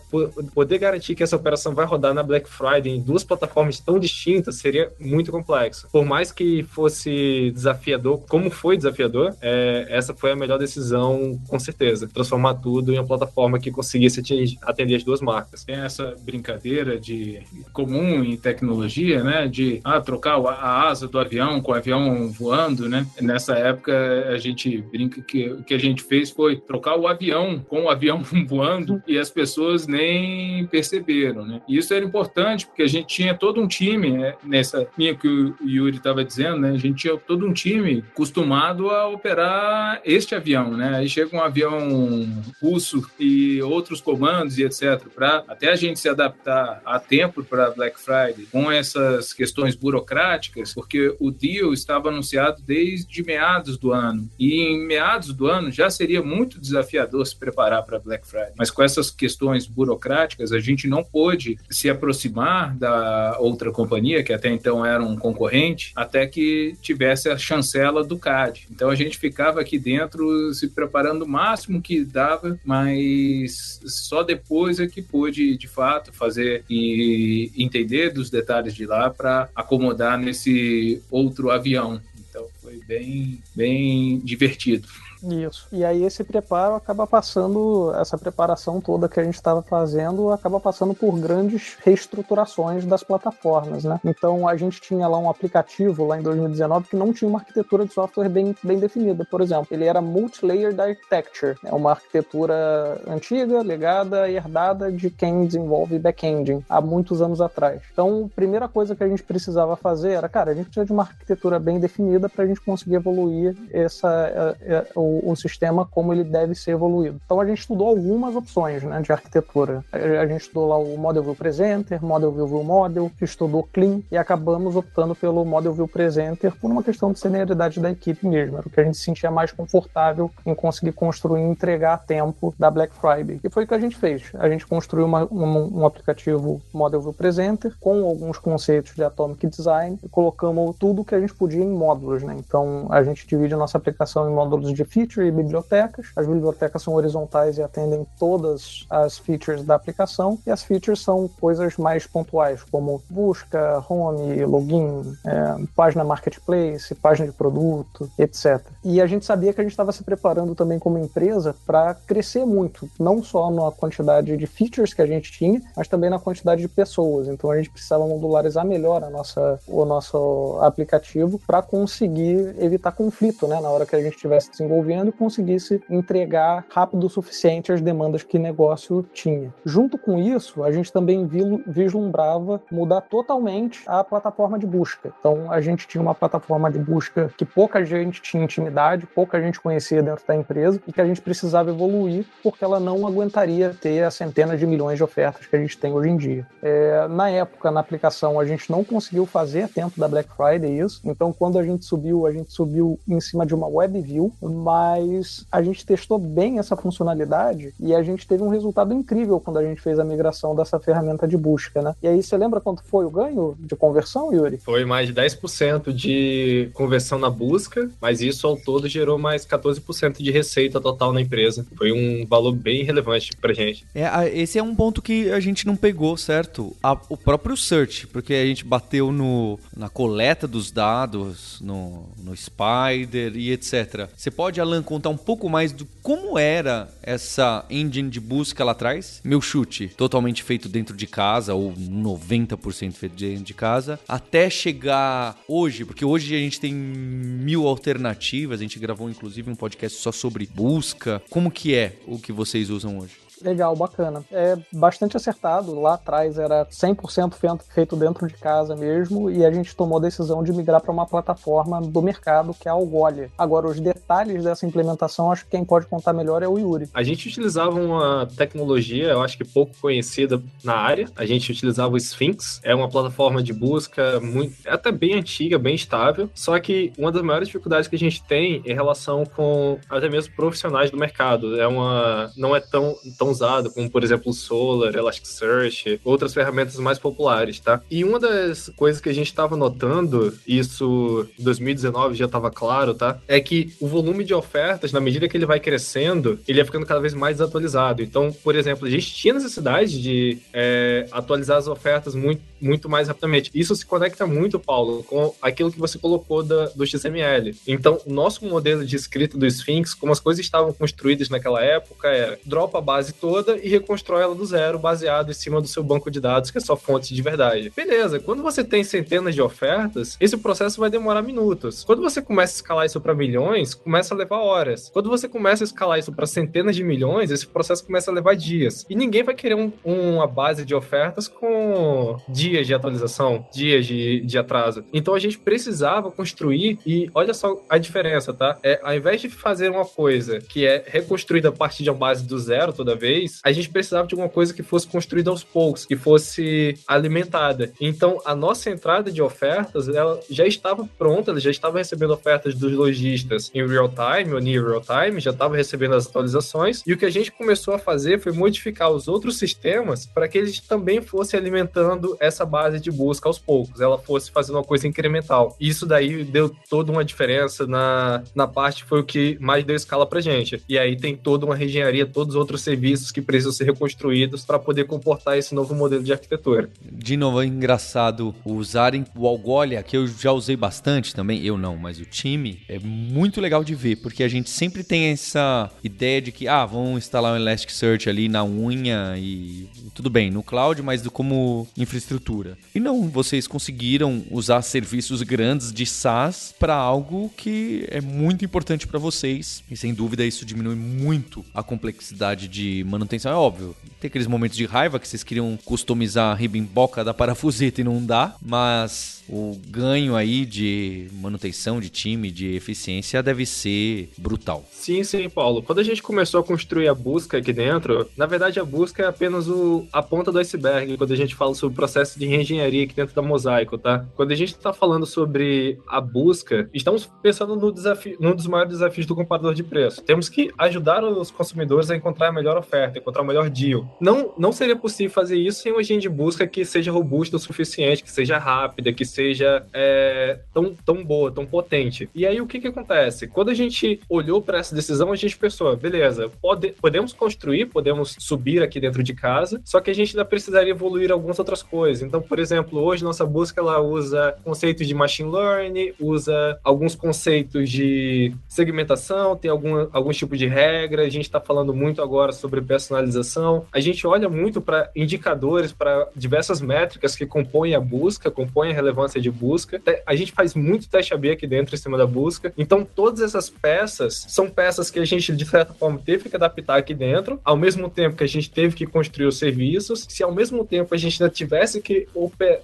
poder 0.54 0.78
garantir 0.78 1.14
que 1.14 1.22
essa 1.22 1.36
operação 1.36 1.74
vai 1.74 1.86
rodar 1.86 2.14
na 2.14 2.22
Black 2.22 2.48
Friday 2.48 2.92
em 2.92 3.00
duas 3.00 3.24
plataformas 3.24 3.78
tão 3.80 3.98
distintas 3.98 4.56
seria 4.56 4.90
muito 4.98 5.30
complexo. 5.34 5.88
Por 5.90 6.04
mais 6.04 6.30
que 6.30 6.62
fosse 6.62 7.50
desafiador, 7.52 8.20
como 8.28 8.50
foi 8.50 8.76
desafiador, 8.76 9.34
é, 9.42 9.86
essa 9.88 10.14
foi 10.14 10.30
a 10.30 10.36
melhor 10.36 10.58
decisão, 10.58 11.40
com 11.48 11.58
certeza. 11.58 12.08
Transformar 12.08 12.54
tudo 12.54 12.92
em 12.92 12.98
uma 12.98 13.06
plataforma 13.06 13.58
que 13.58 13.70
conseguisse 13.70 14.20
atingir, 14.20 14.58
atender 14.62 14.94
as 14.94 15.02
duas 15.02 15.20
marcas. 15.20 15.64
Tem 15.64 15.76
essa 15.76 16.14
brincadeira 16.20 16.98
de 16.98 17.42
comum 17.72 18.22
em 18.22 18.36
tecnologia, 18.36 19.24
né? 19.24 19.48
De 19.48 19.80
ah, 19.82 20.00
trocar 20.00 20.38
a 20.38 20.88
asa 20.88 21.08
do 21.08 21.18
avião 21.18 21.60
com 21.60 21.72
o 21.72 21.74
avião 21.74 22.30
voando, 22.30 22.88
né? 22.88 23.06
Nessa 23.20 23.54
época 23.54 23.92
a 24.28 24.38
gente 24.38 24.80
brinca 24.82 25.20
que 25.20 25.50
o 25.50 25.64
que 25.64 25.74
a 25.74 25.78
gente 25.78 26.02
fez 26.02 26.30
foi 26.30 26.56
trocar 26.56 26.96
o 26.96 27.08
avião 27.08 27.58
com 27.68 27.84
o 27.84 27.90
avião 27.90 28.22
voando 28.46 29.02
e 29.06 29.18
as 29.18 29.30
pessoas 29.30 29.86
nem 29.86 30.66
perceberam, 30.66 31.44
né? 31.44 31.60
E 31.68 31.76
isso 31.76 31.92
era 31.92 32.04
importante 32.04 32.66
porque 32.66 32.82
a 32.82 32.88
gente 32.88 33.06
tinha 33.06 33.34
todo 33.34 33.60
um 33.60 33.66
time 33.66 34.10
né? 34.10 34.34
nessa 34.44 34.86
linha 34.96 35.14
que 35.24 35.28
o 35.28 35.56
Yuri 35.66 35.96
estava 35.96 36.22
dizendo, 36.22 36.58
né? 36.58 36.72
A 36.72 36.76
gente 36.76 37.00
tinha 37.00 37.16
todo 37.16 37.46
um 37.46 37.52
time 37.54 38.04
acostumado 38.12 38.90
a 38.90 39.08
operar 39.08 40.02
este 40.04 40.34
avião, 40.34 40.76
né? 40.76 40.96
Aí 40.96 41.08
chega 41.08 41.34
um 41.34 41.40
avião 41.40 42.28
russo 42.60 43.02
e 43.18 43.62
outros 43.62 44.02
comandos 44.02 44.58
e 44.58 44.64
etc. 44.64 45.02
Para 45.14 45.42
até 45.48 45.70
a 45.70 45.76
gente 45.76 45.98
se 45.98 46.10
adaptar 46.10 46.82
a 46.84 47.00
tempo 47.00 47.42
para 47.42 47.70
Black 47.70 47.98
Friday 47.98 48.46
com 48.52 48.70
essas 48.70 49.32
questões 49.32 49.74
burocráticas, 49.74 50.74
porque 50.74 51.16
o 51.18 51.30
deal 51.30 51.72
estava 51.72 52.10
anunciado 52.10 52.62
desde 52.62 53.22
meados 53.22 53.78
do 53.78 53.92
ano 53.92 54.28
e 54.38 54.60
em 54.60 54.86
meados 54.86 55.32
do 55.32 55.46
ano 55.46 55.70
já 55.70 55.88
seria 55.88 56.22
muito 56.22 56.60
desafiador 56.60 57.26
se 57.26 57.34
preparar 57.34 57.82
para 57.84 57.98
Black 57.98 58.26
Friday. 58.26 58.52
Mas 58.58 58.70
com 58.70 58.82
essas 58.82 59.10
questões 59.10 59.66
burocráticas 59.66 60.52
a 60.52 60.60
gente 60.60 60.86
não 60.86 61.02
pôde 61.02 61.58
se 61.70 61.88
aproximar 61.88 62.76
da 62.76 63.38
outra 63.38 63.72
companhia 63.72 64.22
que 64.22 64.32
até 64.32 64.50
então 64.50 64.84
era 64.84 65.02
um 65.02 65.13
concorrente 65.16 65.92
até 65.94 66.26
que 66.26 66.76
tivesse 66.80 67.28
a 67.28 67.36
chancela 67.36 68.04
do 68.04 68.18
CAD. 68.18 68.66
Então 68.70 68.90
a 68.90 68.94
gente 68.94 69.18
ficava 69.18 69.60
aqui 69.60 69.78
dentro 69.78 70.52
se 70.54 70.68
preparando 70.68 71.22
o 71.22 71.28
máximo 71.28 71.80
que 71.80 72.04
dava, 72.04 72.58
mas 72.64 73.80
só 73.84 74.22
depois 74.22 74.80
é 74.80 74.86
que 74.86 75.02
pôde 75.02 75.56
de 75.56 75.68
fato 75.68 76.12
fazer 76.12 76.64
e 76.68 77.50
entender 77.56 78.10
dos 78.10 78.30
detalhes 78.30 78.74
de 78.74 78.86
lá 78.86 79.10
para 79.10 79.48
acomodar 79.54 80.18
nesse 80.18 81.02
outro 81.10 81.50
avião. 81.50 82.00
Então 82.28 82.48
foi 82.60 82.80
bem, 82.86 83.40
bem 83.54 84.18
divertido. 84.18 84.88
Isso. 85.28 85.66
E 85.72 85.84
aí 85.84 86.04
esse 86.04 86.22
preparo 86.24 86.74
acaba 86.74 87.06
passando, 87.06 87.92
essa 87.96 88.18
preparação 88.18 88.80
toda 88.80 89.08
que 89.08 89.20
a 89.20 89.24
gente 89.24 89.34
estava 89.34 89.62
fazendo, 89.62 90.30
acaba 90.30 90.60
passando 90.60 90.94
por 90.94 91.18
grandes 91.18 91.76
reestruturações 91.84 92.84
das 92.84 93.02
plataformas, 93.02 93.84
né? 93.84 94.00
Então 94.04 94.46
a 94.46 94.56
gente 94.56 94.80
tinha 94.80 95.06
lá 95.08 95.18
um 95.18 95.30
aplicativo 95.30 96.06
lá 96.06 96.18
em 96.18 96.22
2019 96.22 96.88
que 96.88 96.96
não 96.96 97.12
tinha 97.12 97.28
uma 97.28 97.38
arquitetura 97.38 97.86
de 97.86 97.92
software 97.92 98.28
bem, 98.28 98.54
bem 98.62 98.78
definida, 98.78 99.24
por 99.24 99.40
exemplo. 99.40 99.68
Ele 99.70 99.84
era 99.84 100.00
multi-layered 100.00 100.80
architecture, 100.80 101.56
é 101.64 101.74
uma 101.74 101.92
arquitetura 101.92 103.00
antiga, 103.06 103.62
legada 103.62 104.28
e 104.28 104.36
herdada 104.36 104.90
de 104.90 105.10
quem 105.10 105.46
desenvolve 105.46 105.98
back-ending 105.98 106.64
há 106.68 106.80
muitos 106.80 107.22
anos 107.22 107.40
atrás. 107.40 107.82
Então, 107.92 108.28
a 108.32 108.34
primeira 108.34 108.68
coisa 108.68 108.94
que 108.94 109.04
a 109.04 109.08
gente 109.08 109.22
precisava 109.22 109.76
fazer 109.76 110.12
era, 110.12 110.28
cara, 110.28 110.50
a 110.50 110.54
gente 110.54 110.66
precisa 110.66 110.86
de 110.86 110.92
uma 110.92 111.02
arquitetura 111.02 111.58
bem 111.58 111.78
definida 111.78 112.28
para 112.28 112.44
a 112.44 112.46
gente 112.46 112.60
conseguir 112.60 112.96
evoluir 112.96 113.56
essa, 113.72 114.56
é, 114.60 114.74
é, 114.74 114.86
o, 114.94 115.13
o, 115.22 115.34
sistema 115.36 115.84
como 115.84 116.12
ele 116.12 116.24
deve 116.24 116.54
ser 116.54 116.72
evoluído. 116.72 117.20
Então 117.24 117.40
a 117.40 117.46
gente 117.46 117.58
estudou 117.58 117.88
algumas 117.88 118.34
opções 118.34 118.82
né, 118.82 119.00
de 119.02 119.12
arquitetura. 119.12 119.84
A 119.92 120.26
gente 120.26 120.42
estudou 120.42 120.68
lá 120.68 120.78
o 120.78 120.96
Model 120.96 121.22
View 121.22 121.34
Presenter, 121.34 122.02
Model 122.04 122.32
View 122.32 122.46
View 122.46 122.64
Model, 122.64 123.10
estudou 123.20 123.68
Clean 123.72 124.00
e 124.10 124.16
acabamos 124.16 124.76
optando 124.76 125.14
pelo 125.14 125.44
Model 125.44 125.72
View 125.72 125.88
Presenter 125.88 126.52
por 126.60 126.70
uma 126.70 126.82
questão 126.82 127.12
de 127.12 127.18
senioridade 127.18 127.80
da 127.80 127.90
equipe 127.90 128.26
mesmo. 128.26 128.58
Era 128.58 128.66
o 128.66 128.70
que 128.70 128.80
a 128.80 128.84
gente 128.84 128.96
se 128.96 129.04
sentia 129.04 129.30
mais 129.30 129.52
confortável 129.52 130.30
em 130.46 130.54
conseguir 130.54 130.92
construir 130.92 131.40
e 131.40 131.44
entregar 131.44 131.94
a 131.94 131.98
tempo 131.98 132.54
da 132.58 132.70
Black 132.70 132.94
Friday. 132.94 133.40
E 133.42 133.50
foi 133.50 133.64
o 133.64 133.66
que 133.66 133.74
a 133.74 133.78
gente 133.78 133.96
fez. 133.96 134.30
A 134.34 134.48
gente 134.48 134.66
construiu 134.66 135.06
uma, 135.06 135.24
um, 135.32 135.80
um 135.80 135.86
aplicativo 135.86 136.62
Model 136.72 137.00
View 137.00 137.12
Presenter 137.12 137.72
com 137.80 138.04
alguns 138.04 138.38
conceitos 138.38 138.94
de 138.94 139.02
Atomic 139.02 139.46
Design 139.46 139.98
e 140.02 140.08
colocamos 140.08 140.76
tudo 140.78 141.04
que 141.04 141.14
a 141.14 141.20
gente 141.20 141.34
podia 141.34 141.62
em 141.62 141.70
módulos. 141.70 142.22
Né? 142.22 142.36
Então 142.38 142.86
a 142.90 143.02
gente 143.02 143.26
divide 143.26 143.54
a 143.54 143.56
nossa 143.56 143.78
aplicação 143.78 144.30
em 144.30 144.34
módulos 144.34 144.72
de 144.72 144.84
e 145.22 145.30
bibliotecas. 145.30 146.08
As 146.16 146.26
bibliotecas 146.26 146.82
são 146.82 146.94
horizontais 146.94 147.58
e 147.58 147.62
atendem 147.62 148.06
todas 148.18 148.86
as 148.88 149.18
features 149.18 149.62
da 149.64 149.74
aplicação, 149.74 150.38
e 150.46 150.50
as 150.50 150.62
features 150.62 151.00
são 151.00 151.28
coisas 151.40 151.76
mais 151.76 152.06
pontuais, 152.06 152.62
como 152.64 153.02
busca, 153.08 153.84
home, 153.88 154.44
login, 154.44 155.16
é, 155.24 155.64
página 155.74 156.04
marketplace, 156.04 156.94
página 156.94 157.28
de 157.28 157.34
produto, 157.34 158.10
etc. 158.18 158.60
E 158.82 159.00
a 159.00 159.06
gente 159.06 159.24
sabia 159.24 159.52
que 159.52 159.60
a 159.60 159.64
gente 159.64 159.72
estava 159.72 159.92
se 159.92 160.02
preparando 160.02 160.54
também 160.54 160.78
como 160.78 160.98
empresa 160.98 161.54
para 161.66 161.94
crescer 161.94 162.44
muito, 162.44 162.88
não 162.98 163.22
só 163.22 163.50
na 163.50 163.70
quantidade 163.70 164.36
de 164.36 164.46
features 164.46 164.94
que 164.94 165.02
a 165.02 165.06
gente 165.06 165.32
tinha, 165.32 165.60
mas 165.76 165.88
também 165.88 166.10
na 166.10 166.18
quantidade 166.18 166.60
de 166.60 166.68
pessoas. 166.68 167.28
Então 167.28 167.50
a 167.50 167.56
gente 167.56 167.70
precisava 167.70 168.06
modularizar 168.06 168.64
melhor 168.64 169.02
a 169.02 169.10
nossa, 169.10 169.58
o 169.66 169.84
nosso 169.84 170.58
aplicativo 170.60 171.40
para 171.46 171.62
conseguir 171.62 172.54
evitar 172.58 172.92
conflito 172.92 173.46
né, 173.46 173.60
na 173.60 173.70
hora 173.70 173.86
que 173.86 173.96
a 173.96 174.02
gente 174.02 174.14
estivesse 174.14 174.50
desenvolvendo 174.50 174.93
e 175.08 175.12
conseguisse 175.12 175.82
entregar 175.88 176.64
rápido 176.68 177.06
o 177.06 177.10
suficiente 177.10 177.72
as 177.72 177.80
demandas 177.80 178.22
que 178.22 178.36
o 178.36 178.40
negócio 178.40 179.04
tinha. 179.12 179.52
Junto 179.64 179.98
com 179.98 180.18
isso, 180.18 180.62
a 180.62 180.70
gente 180.70 180.92
também 180.92 181.28
vislumbrava 181.66 182.62
mudar 182.70 183.00
totalmente 183.02 183.82
a 183.86 184.04
plataforma 184.04 184.58
de 184.58 184.66
busca. 184.66 185.12
Então, 185.18 185.50
a 185.50 185.60
gente 185.60 185.88
tinha 185.88 186.02
uma 186.02 186.14
plataforma 186.14 186.70
de 186.70 186.78
busca 186.78 187.30
que 187.36 187.44
pouca 187.44 187.84
gente 187.84 188.20
tinha 188.22 188.44
intimidade, 188.44 189.06
pouca 189.06 189.40
gente 189.40 189.60
conhecia 189.60 190.02
dentro 190.02 190.24
da 190.26 190.34
empresa 190.34 190.80
e 190.86 190.92
que 190.92 191.00
a 191.00 191.06
gente 191.06 191.20
precisava 191.20 191.70
evoluir 191.70 192.26
porque 192.42 192.64
ela 192.64 192.78
não 192.78 193.06
aguentaria 193.06 193.74
ter 193.80 194.02
as 194.02 194.14
centenas 194.14 194.58
de 194.58 194.66
milhões 194.66 194.96
de 194.96 195.04
ofertas 195.04 195.46
que 195.46 195.56
a 195.56 195.58
gente 195.58 195.78
tem 195.78 195.92
hoje 195.92 196.10
em 196.10 196.16
dia. 196.16 196.46
É, 196.62 197.08
na 197.08 197.30
época, 197.30 197.70
na 197.70 197.80
aplicação, 197.80 198.38
a 198.38 198.44
gente 198.44 198.70
não 198.70 198.84
conseguiu 198.84 199.26
fazer 199.26 199.62
a 199.62 199.68
tempo 199.68 199.98
da 199.98 200.08
Black 200.08 200.28
Friday 200.36 200.78
isso. 200.78 201.00
Então, 201.04 201.32
quando 201.32 201.58
a 201.58 201.62
gente 201.62 201.84
subiu, 201.84 202.26
a 202.26 202.32
gente 202.32 202.52
subiu 202.52 202.98
em 203.08 203.20
cima 203.20 203.46
de 203.46 203.54
uma 203.54 203.66
web 203.66 204.00
view, 204.00 204.32
mas 204.40 204.73
mas 204.74 205.46
a 205.52 205.62
gente 205.62 205.86
testou 205.86 206.18
bem 206.18 206.58
essa 206.58 206.74
funcionalidade 206.76 207.72
e 207.78 207.94
a 207.94 208.02
gente 208.02 208.26
teve 208.26 208.42
um 208.42 208.48
resultado 208.48 208.92
incrível 208.92 209.38
quando 209.38 209.58
a 209.58 209.62
gente 209.62 209.80
fez 209.80 210.00
a 210.00 210.04
migração 210.04 210.52
dessa 210.52 210.80
ferramenta 210.80 211.28
de 211.28 211.36
busca, 211.36 211.80
né? 211.80 211.94
E 212.02 212.08
aí 212.08 212.20
você 212.20 212.36
lembra 212.36 212.60
quanto 212.60 212.82
foi 212.82 213.04
o 213.04 213.10
ganho 213.10 213.56
de 213.60 213.76
conversão, 213.76 214.34
Yuri? 214.34 214.58
Foi 214.58 214.84
mais 214.84 215.06
de 215.06 215.14
10% 215.14 215.92
de 215.92 216.70
conversão 216.74 217.20
na 217.20 217.30
busca, 217.30 217.88
mas 218.00 218.20
isso 218.20 218.48
ao 218.48 218.56
todo 218.56 218.88
gerou 218.88 219.16
mais 219.16 219.46
14% 219.46 220.20
de 220.20 220.32
receita 220.32 220.80
total 220.80 221.12
na 221.12 221.20
empresa. 221.20 221.64
Foi 221.76 221.92
um 221.92 222.26
valor 222.26 222.52
bem 222.52 222.82
relevante 222.82 223.30
pra 223.40 223.54
gente. 223.54 223.86
É, 223.94 224.08
esse 224.36 224.58
é 224.58 224.62
um 224.62 224.74
ponto 224.74 225.00
que 225.00 225.30
a 225.30 225.38
gente 225.38 225.68
não 225.68 225.76
pegou, 225.76 226.16
certo? 226.16 226.74
A, 226.82 226.98
o 227.08 227.16
próprio 227.16 227.56
search, 227.56 228.08
porque 228.08 228.34
a 228.34 228.44
gente 228.44 228.64
bateu 228.64 229.12
no, 229.12 229.56
na 229.76 229.88
coleta 229.88 230.48
dos 230.48 230.72
dados, 230.72 231.60
no, 231.60 232.08
no 232.18 232.36
Spider 232.36 233.36
e 233.36 233.52
etc. 233.52 234.08
Você 234.16 234.32
pode, 234.32 234.63
Alan, 234.64 234.82
contar 234.82 235.10
um 235.10 235.16
pouco 235.16 235.48
mais 235.48 235.72
do 235.72 235.86
como 236.02 236.38
era 236.38 236.88
essa 237.02 237.64
engine 237.68 238.08
de 238.08 238.18
busca 238.18 238.64
lá 238.64 238.72
atrás? 238.72 239.20
Meu 239.22 239.40
chute, 239.40 239.88
totalmente 239.88 240.42
feito 240.42 240.68
dentro 240.68 240.96
de 240.96 241.06
casa, 241.06 241.54
ou 241.54 241.72
90% 241.72 242.92
feito 242.92 243.14
dentro 243.14 243.44
de 243.44 243.54
casa, 243.54 244.00
até 244.08 244.48
chegar 244.48 245.38
hoje, 245.46 245.84
porque 245.84 246.04
hoje 246.04 246.34
a 246.34 246.38
gente 246.38 246.58
tem 246.58 246.74
mil 246.74 247.66
alternativas, 247.66 248.60
a 248.60 248.62
gente 248.62 248.78
gravou 248.78 249.08
inclusive 249.08 249.50
um 249.50 249.54
podcast 249.54 250.00
só 250.00 250.10
sobre 250.10 250.48
busca. 250.52 251.22
Como 251.28 251.50
que 251.50 251.74
é 251.74 251.98
o 252.06 252.18
que 252.18 252.32
vocês 252.32 252.70
usam 252.70 252.98
hoje? 252.98 253.23
Legal, 253.44 253.76
bacana. 253.76 254.24
É 254.32 254.56
bastante 254.72 255.16
acertado. 255.16 255.78
Lá 255.78 255.94
atrás 255.94 256.38
era 256.38 256.64
100% 256.66 257.62
feito 257.68 257.94
dentro 257.94 258.26
de 258.26 258.34
casa 258.34 258.74
mesmo 258.74 259.30
e 259.30 259.44
a 259.44 259.52
gente 259.52 259.76
tomou 259.76 259.98
a 259.98 260.00
decisão 260.00 260.42
de 260.42 260.52
migrar 260.52 260.80
para 260.80 260.90
uma 260.90 261.06
plataforma 261.06 261.80
do 261.80 262.00
mercado 262.00 262.54
que 262.58 262.66
é 262.66 262.70
a 262.70 262.74
Algolia. 262.74 263.30
Agora, 263.36 263.66
os 263.66 263.78
detalhes 263.78 264.44
dessa 264.44 264.66
implementação, 264.66 265.30
acho 265.30 265.44
que 265.44 265.50
quem 265.50 265.64
pode 265.64 265.86
contar 265.86 266.14
melhor 266.14 266.42
é 266.42 266.48
o 266.48 266.58
Yuri. 266.58 266.88
A 266.94 267.02
gente 267.02 267.28
utilizava 267.28 267.78
uma 267.78 268.26
tecnologia, 268.34 269.08
eu 269.08 269.22
acho 269.22 269.36
que 269.36 269.44
pouco 269.44 269.74
conhecida 269.78 270.42
na 270.62 270.74
área. 270.74 271.06
A 271.14 271.26
gente 271.26 271.52
utilizava 271.52 271.92
o 271.92 271.98
Sphinx. 271.98 272.60
É 272.62 272.74
uma 272.74 272.88
plataforma 272.88 273.42
de 273.42 273.52
busca 273.52 274.20
muito, 274.20 274.54
é 274.64 274.72
até 274.72 274.90
bem 274.90 275.14
antiga, 275.14 275.58
bem 275.58 275.74
estável. 275.74 276.30
Só 276.34 276.58
que 276.58 276.92
uma 276.96 277.12
das 277.12 277.22
maiores 277.22 277.48
dificuldades 277.48 277.88
que 277.88 277.96
a 277.96 277.98
gente 277.98 278.22
tem 278.24 278.62
em 278.64 278.74
relação 278.74 279.24
com 279.24 279.78
até 279.90 280.08
mesmo 280.08 280.34
profissionais 280.34 280.90
do 280.90 280.96
mercado. 280.96 281.60
É 281.60 281.66
uma, 281.66 282.30
não 282.36 282.56
é 282.56 282.60
tão, 282.60 282.94
tão 283.18 283.33
usado 283.34 283.70
como, 283.70 283.90
por 283.90 284.02
exemplo, 284.02 284.30
o 284.30 284.34
Solar, 284.34 284.94
Elasticsearch, 284.94 286.00
outras 286.04 286.32
ferramentas 286.32 286.76
mais 286.76 286.98
populares, 286.98 287.60
tá? 287.60 287.80
E 287.90 288.04
uma 288.04 288.18
das 288.18 288.70
coisas 288.76 289.00
que 289.00 289.08
a 289.08 289.12
gente 289.12 289.26
estava 289.26 289.56
notando, 289.56 290.32
isso 290.46 291.28
em 291.38 291.42
2019 291.42 292.14
já 292.14 292.26
estava 292.26 292.50
claro, 292.50 292.94
tá? 292.94 293.18
É 293.26 293.40
que 293.40 293.72
o 293.80 293.86
volume 293.86 294.24
de 294.24 294.34
ofertas, 294.34 294.92
na 294.92 295.00
medida 295.00 295.28
que 295.28 295.36
ele 295.36 295.46
vai 295.46 295.60
crescendo, 295.60 296.38
ele 296.46 296.58
ia 296.58 296.64
ficando 296.64 296.86
cada 296.86 297.00
vez 297.00 297.14
mais 297.14 297.40
atualizado. 297.40 298.02
Então, 298.02 298.32
por 298.32 298.54
exemplo, 298.54 298.86
a 298.86 298.90
gente 298.90 299.12
tinha 299.12 299.34
necessidade 299.34 300.00
de 300.00 300.38
é, 300.52 301.06
atualizar 301.10 301.58
as 301.58 301.66
ofertas 301.66 302.14
muito, 302.14 302.42
muito 302.60 302.88
mais 302.88 303.08
rapidamente. 303.08 303.50
Isso 303.54 303.74
se 303.74 303.84
conecta 303.84 304.26
muito, 304.26 304.58
Paulo, 304.58 305.02
com 305.04 305.34
aquilo 305.42 305.72
que 305.72 305.78
você 305.78 305.98
colocou 305.98 306.42
da, 306.42 306.66
do 306.66 306.86
XML. 306.86 307.54
Então, 307.66 308.00
nosso 308.06 308.44
modelo 308.44 308.84
de 308.84 308.96
escrita 308.96 309.36
do 309.36 309.46
Sphinx, 309.46 309.94
como 309.94 310.12
as 310.12 310.20
coisas 310.20 310.44
estavam 310.44 310.72
construídas 310.72 311.28
naquela 311.28 311.62
época, 311.62 312.08
era 312.08 312.38
dropa 312.44 312.78
a 312.78 312.80
base 312.80 313.12
toda 313.24 313.56
e 313.56 313.70
reconstrói 313.70 314.22
ela 314.22 314.34
do 314.34 314.44
zero, 314.44 314.78
baseado 314.78 315.30
em 315.30 315.34
cima 315.34 315.58
do 315.58 315.66
seu 315.66 315.82
banco 315.82 316.10
de 316.10 316.20
dados, 316.20 316.50
que 316.50 316.58
é 316.58 316.60
só 316.60 316.76
fonte 316.76 317.14
de 317.14 317.22
verdade. 317.22 317.72
Beleza, 317.74 318.20
quando 318.20 318.42
você 318.42 318.62
tem 318.62 318.84
centenas 318.84 319.34
de 319.34 319.40
ofertas, 319.40 320.18
esse 320.20 320.36
processo 320.36 320.78
vai 320.78 320.90
demorar 320.90 321.22
minutos. 321.22 321.84
Quando 321.84 322.02
você 322.02 322.20
começa 322.20 322.52
a 322.52 322.56
escalar 322.56 322.84
isso 322.84 323.00
para 323.00 323.14
milhões, 323.14 323.72
começa 323.72 324.12
a 324.12 324.16
levar 324.16 324.40
horas. 324.40 324.90
Quando 324.92 325.08
você 325.08 325.26
começa 325.26 325.64
a 325.64 325.66
escalar 325.66 325.98
isso 325.98 326.12
para 326.12 326.26
centenas 326.26 326.76
de 326.76 326.84
milhões, 326.84 327.30
esse 327.30 327.46
processo 327.46 327.86
começa 327.86 328.10
a 328.10 328.14
levar 328.14 328.36
dias. 328.36 328.84
E 328.90 328.94
ninguém 328.94 329.22
vai 329.22 329.34
querer 329.34 329.54
um, 329.54 329.72
uma 329.82 330.26
base 330.26 330.66
de 330.66 330.74
ofertas 330.74 331.26
com 331.26 332.20
dias 332.28 332.66
de 332.66 332.74
atualização, 332.74 333.46
dias 333.50 333.86
de, 333.86 334.20
de 334.20 334.36
atraso. 334.36 334.84
Então 334.92 335.14
a 335.14 335.18
gente 335.18 335.38
precisava 335.38 336.10
construir, 336.10 336.78
e 336.84 337.10
olha 337.14 337.32
só 337.32 337.64
a 337.70 337.78
diferença, 337.78 338.34
tá? 338.34 338.58
É, 338.62 338.80
ao 338.82 338.94
invés 338.94 339.22
de 339.22 339.30
fazer 339.30 339.70
uma 339.70 339.86
coisa 339.86 340.40
que 340.40 340.66
é 340.66 340.84
reconstruída 340.86 341.48
a 341.48 341.52
partir 341.52 341.84
de 341.84 341.90
uma 341.90 341.96
base 341.96 342.26
do 342.26 342.38
zero 342.38 342.70
toda 342.70 342.94
vez, 342.94 343.03
a 343.42 343.52
gente 343.52 343.68
precisava 343.68 344.06
de 344.06 344.14
alguma 344.14 344.28
coisa 344.28 344.52
que 344.52 344.62
fosse 344.62 344.86
construída 344.86 345.30
aos 345.30 345.44
poucos, 345.44 345.86
que 345.86 345.96
fosse 345.96 346.78
alimentada. 346.86 347.72
Então 347.80 348.20
a 348.24 348.34
nossa 348.34 348.70
entrada 348.70 349.10
de 349.10 349.22
ofertas, 349.22 349.88
ela 349.88 350.20
já 350.30 350.46
estava 350.46 350.88
pronta, 350.98 351.30
ela 351.30 351.40
já 351.40 351.50
estava 351.50 351.78
recebendo 351.78 352.12
ofertas 352.12 352.54
dos 352.54 352.72
lojistas 352.72 353.50
em 353.54 353.66
real 353.66 353.88
time 353.88 354.34
ou 354.34 354.40
near 354.40 354.64
real 354.64 354.80
time, 354.80 355.20
já 355.20 355.30
estava 355.30 355.56
recebendo 355.56 355.94
as 355.94 356.06
atualizações, 356.06 356.82
e 356.86 356.92
o 356.92 356.98
que 356.98 357.04
a 357.04 357.10
gente 357.10 357.30
começou 357.32 357.74
a 357.74 357.78
fazer 357.78 358.20
foi 358.20 358.32
modificar 358.32 358.90
os 358.90 359.08
outros 359.08 359.38
sistemas 359.38 360.06
para 360.06 360.28
que 360.28 360.38
eles 360.38 360.60
também 360.60 361.00
fossem 361.02 361.38
alimentando 361.38 362.16
essa 362.20 362.44
base 362.44 362.80
de 362.80 362.90
busca 362.90 363.28
aos 363.28 363.38
poucos, 363.38 363.80
ela 363.80 363.98
fosse 363.98 364.30
fazendo 364.30 364.56
uma 364.56 364.64
coisa 364.64 364.86
incremental. 364.86 365.56
Isso 365.60 365.86
daí 365.86 366.24
deu 366.24 366.54
toda 366.68 366.92
uma 366.92 367.04
diferença 367.04 367.66
na, 367.66 368.22
na 368.34 368.46
parte, 368.46 368.84
foi 368.84 369.00
o 369.00 369.04
que 369.04 369.36
mais 369.40 369.64
deu 369.64 369.76
escala 369.76 370.06
pra 370.06 370.20
gente. 370.20 370.62
E 370.68 370.78
aí 370.78 370.96
tem 370.96 371.16
toda 371.16 371.44
uma 371.44 371.54
reengenharia, 371.54 372.06
todos 372.06 372.34
os 372.34 372.40
outros 372.40 372.62
serviços 372.62 372.93
que 373.10 373.22
precisam 373.22 373.52
ser 373.52 373.64
reconstruídos 373.64 374.44
para 374.44 374.58
poder 374.58 374.84
comportar 374.84 375.38
esse 375.38 375.54
novo 375.54 375.74
modelo 375.74 376.02
de 376.02 376.12
arquitetura. 376.12 376.68
De 376.90 377.16
novo, 377.16 377.40
é 377.40 377.46
engraçado 377.46 378.34
usarem 378.44 379.04
o 379.16 379.26
Algolia, 379.26 379.82
que 379.82 379.96
eu 379.96 380.06
já 380.06 380.32
usei 380.32 380.56
bastante 380.56 381.14
também, 381.14 381.42
eu 381.44 381.56
não, 381.56 381.76
mas 381.76 381.98
o 381.98 382.04
time, 382.04 382.62
é 382.68 382.78
muito 382.78 383.40
legal 383.40 383.62
de 383.64 383.74
ver, 383.74 383.96
porque 383.96 384.22
a 384.22 384.28
gente 384.28 384.50
sempre 384.50 384.82
tem 384.82 385.06
essa 385.06 385.70
ideia 385.82 386.20
de 386.20 386.32
que, 386.32 386.48
ah, 386.48 386.64
vamos 386.64 386.98
instalar 386.98 387.32
um 387.32 387.36
Elasticsearch 387.36 388.08
ali 388.08 388.28
na 388.28 388.44
unha 388.44 389.14
e 389.16 389.68
tudo 389.94 390.10
bem, 390.10 390.30
no 390.30 390.42
cloud, 390.42 390.82
mas 390.82 391.06
como 391.08 391.66
infraestrutura. 391.76 392.56
E 392.74 392.80
não, 392.80 393.08
vocês 393.08 393.46
conseguiram 393.46 394.24
usar 394.30 394.62
serviços 394.62 395.22
grandes 395.22 395.72
de 395.72 395.86
SaaS 395.86 396.54
para 396.58 396.74
algo 396.74 397.30
que 397.36 397.86
é 397.90 398.00
muito 398.00 398.44
importante 398.44 398.86
para 398.86 398.98
vocês. 398.98 399.62
E 399.70 399.76
sem 399.76 399.94
dúvida 399.94 400.24
isso 400.24 400.44
diminui 400.44 400.74
muito 400.74 401.44
a 401.54 401.62
complexidade 401.62 402.48
de 402.48 402.83
manutenção. 402.84 403.32
É 403.32 403.34
óbvio, 403.34 403.74
tem 404.00 404.08
aqueles 404.08 404.26
momentos 404.26 404.56
de 404.56 404.66
raiva 404.66 404.98
que 404.98 405.08
vocês 405.08 405.22
queriam 405.22 405.58
customizar 405.64 406.32
a 406.32 406.34
ribimboca 406.34 407.02
da 407.02 407.14
parafuseta 407.14 407.80
e 407.80 407.84
não 407.84 408.04
dá, 408.04 408.34
mas 408.40 409.23
o 409.28 409.58
ganho 409.68 410.16
aí 410.16 410.44
de 410.44 411.08
manutenção 411.12 411.80
de 411.80 411.88
time, 411.88 412.30
de 412.30 412.54
eficiência 412.54 413.22
deve 413.22 413.46
ser 413.46 414.10
brutal. 414.18 414.64
Sim, 414.70 415.02
sim, 415.04 415.28
Paulo. 415.28 415.62
Quando 415.62 415.78
a 415.78 415.82
gente 415.82 416.02
começou 416.02 416.40
a 416.40 416.44
construir 416.44 416.88
a 416.88 416.94
busca 416.94 417.38
aqui 417.38 417.52
dentro, 417.52 418.08
na 418.16 418.26
verdade 418.26 418.60
a 418.60 418.64
busca 418.64 419.02
é 419.02 419.06
apenas 419.06 419.48
o, 419.48 419.86
a 419.92 420.02
ponta 420.02 420.30
do 420.30 420.38
iceberg 420.38 420.96
quando 420.96 421.12
a 421.12 421.16
gente 421.16 421.34
fala 421.34 421.54
sobre 421.54 421.72
o 421.72 421.76
processo 421.76 422.18
de 422.18 422.26
reengenharia 422.26 422.84
aqui 422.84 422.94
dentro 422.94 423.14
da 423.14 423.22
Mosaico, 423.22 423.78
tá? 423.78 424.04
Quando 424.14 424.32
a 424.32 424.34
gente 424.34 424.50
está 424.50 424.72
falando 424.72 425.06
sobre 425.06 425.78
a 425.88 426.00
busca, 426.00 426.68
estamos 426.72 427.08
pensando 427.22 427.56
no 427.56 427.72
desafio, 427.72 428.16
num 428.20 428.34
dos 428.34 428.46
maiores 428.46 428.72
desafios 428.72 429.06
do 429.06 429.14
comparador 429.14 429.54
de 429.54 429.62
preço. 429.62 430.02
Temos 430.02 430.28
que 430.28 430.52
ajudar 430.58 431.04
os 431.04 431.30
consumidores 431.30 431.90
a 431.90 431.96
encontrar 431.96 432.28
a 432.28 432.32
melhor 432.32 432.56
oferta, 432.56 432.98
encontrar 432.98 433.22
o 433.22 433.26
melhor 433.26 433.48
deal. 433.48 433.96
Não, 434.00 434.32
não 434.36 434.52
seria 434.52 434.76
possível 434.76 435.12
fazer 435.12 435.36
isso 435.36 435.62
sem 435.62 435.72
uma 435.72 435.80
engine 435.80 436.00
de 436.00 436.08
busca 436.08 436.46
que 436.46 436.64
seja 436.64 436.92
robusta 436.92 437.36
o 437.36 437.40
suficiente, 437.40 438.02
que 438.02 438.10
seja 438.10 438.38
rápida, 438.38 438.92
que 438.92 439.04
seja 439.14 439.64
é, 439.72 440.40
tão, 440.52 440.74
tão 440.84 441.04
boa, 441.04 441.30
tão 441.30 441.46
potente. 441.46 442.08
E 442.14 442.26
aí 442.26 442.40
o 442.40 442.46
que 442.46 442.60
que 442.60 442.66
acontece? 442.66 443.28
Quando 443.28 443.50
a 443.50 443.54
gente 443.54 444.00
olhou 444.08 444.42
para 444.42 444.58
essa 444.58 444.74
decisão, 444.74 445.12
a 445.12 445.16
gente 445.16 445.36
pensou, 445.38 445.76
beleza, 445.76 446.30
pode, 446.42 446.72
podemos 446.72 447.12
construir, 447.12 447.66
podemos 447.66 448.16
subir 448.18 448.62
aqui 448.62 448.80
dentro 448.80 449.02
de 449.02 449.14
casa, 449.14 449.60
só 449.64 449.80
que 449.80 449.90
a 449.90 449.94
gente 449.94 450.16
ainda 450.16 450.24
precisaria 450.24 450.72
evoluir 450.72 451.12
algumas 451.12 451.38
outras 451.38 451.62
coisas. 451.62 452.02
Então, 452.02 452.20
por 452.20 452.38
exemplo, 452.38 452.80
hoje 452.80 453.04
nossa 453.04 453.24
busca 453.24 453.60
ela 453.60 453.80
usa 453.80 454.36
conceitos 454.42 454.86
de 454.86 454.94
machine 454.94 455.30
learning, 455.30 455.92
usa 456.00 456.58
alguns 456.64 456.96
conceitos 456.96 457.70
de 457.70 458.34
segmentação, 458.48 459.36
tem 459.36 459.50
algum, 459.50 459.86
algum 459.92 460.10
tipo 460.10 460.36
de 460.36 460.46
regra. 460.46 461.02
A 461.02 461.08
gente 461.08 461.24
está 461.24 461.40
falando 461.40 461.72
muito 461.72 462.02
agora 462.02 462.32
sobre 462.32 462.60
personalização. 462.60 463.66
A 463.72 463.80
gente 463.80 464.06
olha 464.06 464.28
muito 464.28 464.60
para 464.60 464.90
indicadores, 464.96 465.72
para 465.72 466.08
diversas 466.16 466.60
métricas 466.60 467.14
que 467.14 467.26
compõem 467.26 467.74
a 467.74 467.80
busca, 467.80 468.30
compõem 468.30 468.72
a 468.72 468.74
relevância 468.74 469.03
de 469.12 469.30
busca. 469.30 469.80
A 470.06 470.14
gente 470.14 470.32
faz 470.32 470.54
muito 470.54 470.88
teste 470.88 471.14
AB 471.14 471.30
aqui 471.30 471.46
dentro 471.46 471.74
em 471.74 471.78
cima 471.78 471.96
da 471.96 472.06
busca. 472.06 472.52
Então, 472.56 472.84
todas 472.84 473.20
essas 473.20 473.50
peças 473.50 474.24
são 474.28 474.48
peças 474.48 474.90
que 474.90 474.98
a 474.98 475.04
gente, 475.04 475.34
de 475.34 475.44
certa 475.44 475.72
forma, 475.74 475.98
teve 475.98 476.28
que 476.28 476.36
adaptar 476.36 476.78
aqui 476.78 476.94
dentro, 476.94 477.40
ao 477.44 477.56
mesmo 477.56 477.88
tempo 477.88 478.16
que 478.16 478.24
a 478.24 478.28
gente 478.28 478.50
teve 478.50 478.74
que 478.74 478.86
construir 478.86 479.26
os 479.26 479.38
serviços. 479.38 480.06
Se 480.08 480.22
ao 480.22 480.32
mesmo 480.32 480.64
tempo 480.64 480.94
a 480.94 480.98
gente 480.98 481.22
ainda 481.22 481.32
tivesse 481.32 481.80
que 481.80 482.06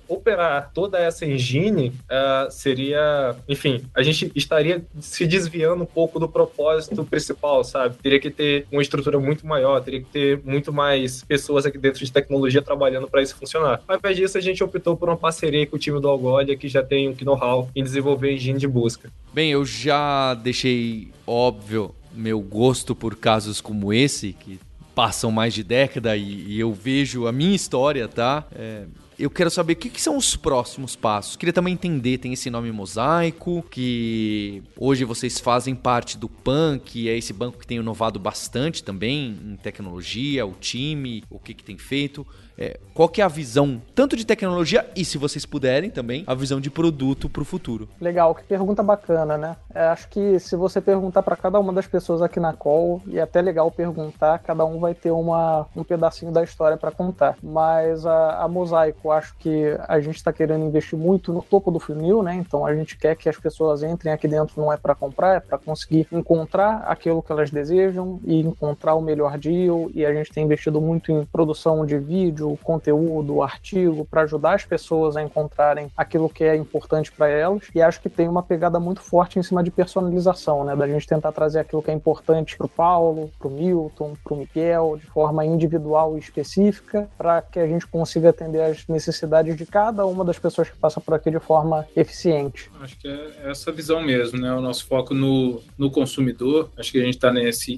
operar 0.08 0.70
toda 0.74 0.98
essa 0.98 1.26
engine, 1.26 1.88
uh, 1.88 2.50
seria, 2.50 3.36
enfim, 3.48 3.84
a 3.94 4.02
gente 4.02 4.30
estaria 4.34 4.84
se 5.00 5.26
desviando 5.26 5.82
um 5.82 5.86
pouco 5.86 6.18
do 6.18 6.28
propósito 6.28 7.04
principal, 7.04 7.64
sabe? 7.64 7.96
Teria 8.02 8.20
que 8.20 8.30
ter 8.30 8.66
uma 8.70 8.82
estrutura 8.82 9.18
muito 9.18 9.46
maior, 9.46 9.80
teria 9.80 10.00
que 10.00 10.08
ter 10.08 10.40
muito 10.44 10.72
mais 10.72 11.22
pessoas 11.24 11.66
aqui 11.66 11.78
dentro 11.78 12.04
de 12.04 12.12
tecnologia 12.12 12.62
trabalhando 12.62 13.08
para 13.08 13.22
isso 13.22 13.36
funcionar. 13.36 13.82
Ao 13.86 13.96
invés 13.96 14.16
disso, 14.16 14.38
a 14.38 14.40
gente 14.40 14.62
optou 14.62 14.96
por 14.96 15.08
uma 15.08 15.16
parceria 15.16 15.66
com 15.66 15.76
o 15.76 15.78
time 15.78 16.00
do 16.00 16.08
Algolia, 16.30 16.56
que 16.56 16.68
já 16.68 16.82
tem 16.82 17.08
um 17.08 17.14
know-how 17.22 17.68
em 17.74 17.82
desenvolver 17.82 18.32
engine 18.32 18.58
de 18.58 18.68
busca. 18.68 19.10
Bem, 19.32 19.50
eu 19.50 19.64
já 19.64 20.34
deixei 20.34 21.08
óbvio 21.26 21.94
meu 22.12 22.40
gosto 22.40 22.94
por 22.94 23.16
casos 23.16 23.60
como 23.60 23.92
esse, 23.92 24.32
que 24.32 24.58
passam 24.94 25.30
mais 25.30 25.54
de 25.54 25.62
década 25.62 26.16
e, 26.16 26.52
e 26.52 26.60
eu 26.60 26.72
vejo 26.72 27.26
a 27.26 27.32
minha 27.32 27.54
história, 27.54 28.08
tá? 28.08 28.46
É, 28.52 28.84
eu 29.20 29.28
quero 29.28 29.50
saber 29.50 29.74
o 29.74 29.76
que, 29.76 29.90
que, 29.90 30.00
são 30.00 30.16
os 30.16 30.34
próximos 30.34 30.96
passos. 30.96 31.36
Queria 31.36 31.52
também 31.52 31.74
entender, 31.74 32.16
tem 32.16 32.32
esse 32.32 32.48
nome 32.48 32.72
Mosaico, 32.72 33.62
que 33.70 34.62
hoje 34.76 35.04
vocês 35.04 35.38
fazem 35.38 35.74
parte 35.74 36.16
do 36.16 36.26
PAN, 36.26 36.78
que 36.82 37.06
é 37.08 37.18
esse 37.18 37.32
banco 37.32 37.58
que 37.58 37.66
tem 37.66 37.76
inovado 37.76 38.18
bastante 38.18 38.82
também 38.82 39.38
em 39.44 39.56
tecnologia, 39.56 40.46
o 40.46 40.54
time, 40.58 41.22
o 41.28 41.38
que, 41.38 41.52
que 41.52 41.62
tem 41.62 41.76
feito. 41.76 42.26
É, 42.60 42.78
qual 42.92 43.08
que 43.08 43.22
é 43.22 43.24
a 43.24 43.28
visão, 43.28 43.80
tanto 43.94 44.14
de 44.14 44.26
tecnologia 44.26 44.86
e, 44.94 45.02
se 45.02 45.16
vocês 45.16 45.46
puderem 45.46 45.88
também, 45.88 46.22
a 46.26 46.34
visão 46.34 46.60
de 46.60 46.70
produto 46.70 47.26
para 47.26 47.40
o 47.40 47.44
futuro? 47.46 47.88
Legal, 47.98 48.34
que 48.34 48.44
pergunta 48.44 48.82
bacana, 48.82 49.38
né? 49.38 49.56
É, 49.74 49.86
acho 49.86 50.06
que 50.10 50.38
se 50.38 50.54
você 50.56 50.78
perguntar 50.78 51.22
para 51.22 51.36
cada 51.36 51.58
uma 51.58 51.72
das 51.72 51.86
pessoas 51.86 52.20
aqui 52.20 52.38
na 52.38 52.52
call, 52.52 53.00
e 53.06 53.18
é 53.18 53.22
até 53.22 53.40
legal 53.40 53.70
perguntar, 53.70 54.40
cada 54.40 54.66
um 54.66 54.78
vai 54.78 54.92
ter 54.92 55.10
uma, 55.10 55.66
um 55.74 55.82
pedacinho 55.82 56.30
da 56.30 56.44
história 56.44 56.76
para 56.76 56.90
contar. 56.90 57.38
Mas 57.42 58.04
a, 58.04 58.42
a 58.42 58.48
Mosaico, 58.48 59.10
acho 59.10 59.34
que 59.38 59.74
a 59.88 59.98
gente 59.98 60.16
está 60.16 60.30
querendo 60.30 60.66
investir 60.66 60.98
muito 60.98 61.32
no 61.32 61.40
topo 61.40 61.70
do 61.70 61.80
funil, 61.80 62.22
né? 62.22 62.34
Então 62.34 62.66
a 62.66 62.74
gente 62.74 62.98
quer 62.98 63.16
que 63.16 63.30
as 63.30 63.38
pessoas 63.38 63.82
entrem 63.82 64.12
aqui 64.12 64.28
dentro 64.28 64.60
não 64.60 64.70
é 64.70 64.76
para 64.76 64.94
comprar, 64.94 65.36
é 65.36 65.40
para 65.40 65.56
conseguir 65.56 66.06
encontrar 66.12 66.84
aquilo 66.86 67.22
que 67.22 67.32
elas 67.32 67.50
desejam 67.50 68.20
e 68.24 68.40
encontrar 68.40 68.94
o 68.94 69.00
melhor 69.00 69.38
deal. 69.38 69.90
E 69.94 70.04
a 70.04 70.12
gente 70.12 70.30
tem 70.30 70.44
investido 70.44 70.78
muito 70.78 71.10
em 71.10 71.24
produção 71.24 71.86
de 71.86 71.96
vídeo, 71.96 72.49
conteúdo, 72.56 73.42
artigo 73.42 74.04
para 74.04 74.22
ajudar 74.22 74.54
as 74.54 74.64
pessoas 74.64 75.16
a 75.16 75.22
encontrarem 75.22 75.90
aquilo 75.96 76.28
que 76.28 76.44
é 76.44 76.56
importante 76.56 77.12
para 77.12 77.28
elas. 77.28 77.64
E 77.74 77.82
acho 77.82 78.00
que 78.00 78.08
tem 78.08 78.28
uma 78.28 78.42
pegada 78.42 78.78
muito 78.80 79.00
forte 79.00 79.38
em 79.38 79.42
cima 79.42 79.62
de 79.62 79.70
personalização, 79.70 80.64
né? 80.64 80.74
Da 80.74 80.86
gente 80.86 81.06
tentar 81.06 81.32
trazer 81.32 81.60
aquilo 81.60 81.82
que 81.82 81.90
é 81.90 81.94
importante 81.94 82.56
para 82.56 82.66
o 82.66 82.68
Paulo, 82.68 83.30
para 83.38 83.48
o 83.48 83.50
Milton, 83.50 84.16
para 84.22 84.34
o 84.34 84.36
Miguel, 84.36 84.98
de 85.00 85.06
forma 85.06 85.44
individual 85.44 86.16
e 86.16 86.20
específica, 86.20 87.08
para 87.16 87.42
que 87.42 87.58
a 87.58 87.66
gente 87.66 87.86
consiga 87.86 88.30
atender 88.30 88.62
as 88.62 88.86
necessidades 88.86 89.56
de 89.56 89.66
cada 89.66 90.06
uma 90.06 90.24
das 90.24 90.38
pessoas 90.38 90.68
que 90.68 90.76
passa 90.76 91.00
por 91.00 91.14
aqui 91.14 91.30
de 91.30 91.40
forma 91.40 91.86
eficiente. 91.96 92.70
Acho 92.80 92.98
que 92.98 93.08
é 93.08 93.50
essa 93.50 93.72
visão 93.72 94.02
mesmo, 94.02 94.38
né? 94.38 94.52
O 94.52 94.60
nosso 94.60 94.86
foco 94.86 95.14
no, 95.14 95.60
no 95.76 95.90
consumidor. 95.90 96.70
Acho 96.76 96.92
que 96.92 97.00
a 97.00 97.04
gente 97.04 97.14
está 97.14 97.30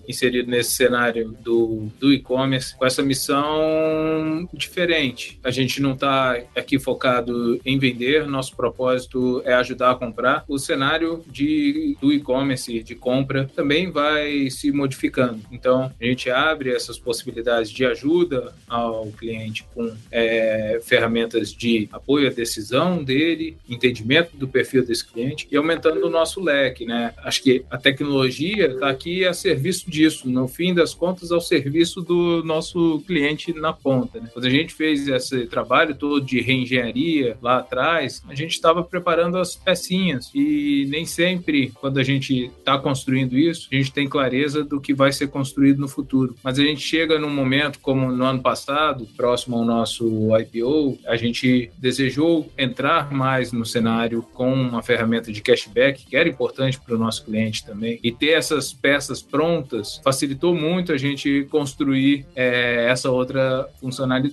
inserido 0.08 0.50
nesse 0.50 0.72
cenário 0.72 1.36
do, 1.40 1.88
do 1.98 2.12
e-commerce 2.12 2.76
com 2.76 2.86
essa 2.86 3.02
missão 3.02 4.48
diferente. 4.62 5.38
A 5.42 5.50
gente 5.50 5.80
não 5.80 5.92
está 5.92 6.38
aqui 6.56 6.78
focado 6.78 7.60
em 7.64 7.78
vender, 7.78 8.26
nosso 8.26 8.56
propósito 8.56 9.42
é 9.44 9.54
ajudar 9.54 9.92
a 9.92 9.94
comprar. 9.94 10.44
O 10.48 10.58
cenário 10.58 11.22
de, 11.26 11.96
do 12.00 12.12
e-commerce, 12.12 12.82
de 12.82 12.94
compra, 12.94 13.50
também 13.54 13.90
vai 13.90 14.50
se 14.50 14.72
modificando. 14.72 15.40
Então, 15.50 15.92
a 16.00 16.04
gente 16.04 16.30
abre 16.30 16.74
essas 16.74 16.98
possibilidades 16.98 17.70
de 17.70 17.84
ajuda 17.84 18.52
ao 18.68 19.06
cliente 19.12 19.64
com 19.74 19.92
é, 20.10 20.80
ferramentas 20.82 21.52
de 21.52 21.88
apoio 21.92 22.28
à 22.28 22.30
decisão 22.30 23.02
dele, 23.02 23.56
entendimento 23.68 24.36
do 24.36 24.48
perfil 24.48 24.84
desse 24.84 25.06
cliente 25.06 25.46
e 25.50 25.56
aumentando 25.56 26.04
o 26.06 26.10
nosso 26.10 26.40
leque, 26.40 26.84
né? 26.84 27.14
Acho 27.18 27.42
que 27.42 27.64
a 27.70 27.78
tecnologia 27.78 28.66
está 28.66 28.88
aqui 28.88 29.24
a 29.24 29.32
serviço 29.32 29.90
disso, 29.90 30.28
no 30.28 30.48
fim 30.48 30.74
das 30.74 30.94
contas, 30.94 31.30
ao 31.32 31.40
serviço 31.40 32.00
do 32.00 32.42
nosso 32.44 33.02
cliente 33.06 33.52
na 33.52 33.72
ponta. 33.72 34.20
Né? 34.20 34.30
Quando 34.32 34.44
a 34.44 34.50
gente 34.52 34.74
fez 34.74 35.06
esse 35.08 35.46
trabalho 35.46 35.94
todo 35.94 36.24
de 36.24 36.40
reengenharia 36.40 37.36
lá 37.40 37.58
atrás, 37.58 38.22
a 38.28 38.34
gente 38.34 38.52
estava 38.52 38.82
preparando 38.82 39.38
as 39.38 39.56
pecinhas 39.56 40.30
e 40.34 40.86
nem 40.88 41.04
sempre, 41.04 41.72
quando 41.80 41.98
a 41.98 42.02
gente 42.02 42.50
está 42.58 42.78
construindo 42.78 43.36
isso, 43.36 43.68
a 43.70 43.74
gente 43.74 43.92
tem 43.92 44.08
clareza 44.08 44.64
do 44.64 44.80
que 44.80 44.94
vai 44.94 45.12
ser 45.12 45.28
construído 45.28 45.78
no 45.78 45.88
futuro. 45.88 46.36
Mas 46.42 46.58
a 46.58 46.62
gente 46.62 46.80
chega 46.80 47.18
num 47.18 47.30
momento 47.30 47.78
como 47.80 48.10
no 48.10 48.24
ano 48.24 48.40
passado, 48.40 49.06
próximo 49.16 49.56
ao 49.56 49.64
nosso 49.64 50.28
IPO, 50.36 50.98
a 51.06 51.16
gente 51.16 51.70
desejou 51.78 52.50
entrar 52.56 53.12
mais 53.12 53.52
no 53.52 53.64
cenário 53.64 54.22
com 54.34 54.52
uma 54.52 54.82
ferramenta 54.82 55.32
de 55.32 55.40
cashback, 55.40 56.06
que 56.06 56.16
era 56.16 56.28
importante 56.28 56.80
para 56.80 56.94
o 56.94 56.98
nosso 56.98 57.24
cliente 57.24 57.64
também, 57.64 57.98
e 58.02 58.10
ter 58.10 58.30
essas 58.30 58.72
peças 58.72 59.22
prontas 59.22 60.00
facilitou 60.02 60.54
muito 60.54 60.92
a 60.92 60.96
gente 60.96 61.46
construir 61.50 62.26
é, 62.34 62.86
essa 62.88 63.10
outra 63.10 63.68
funcionalidade. 63.80 64.31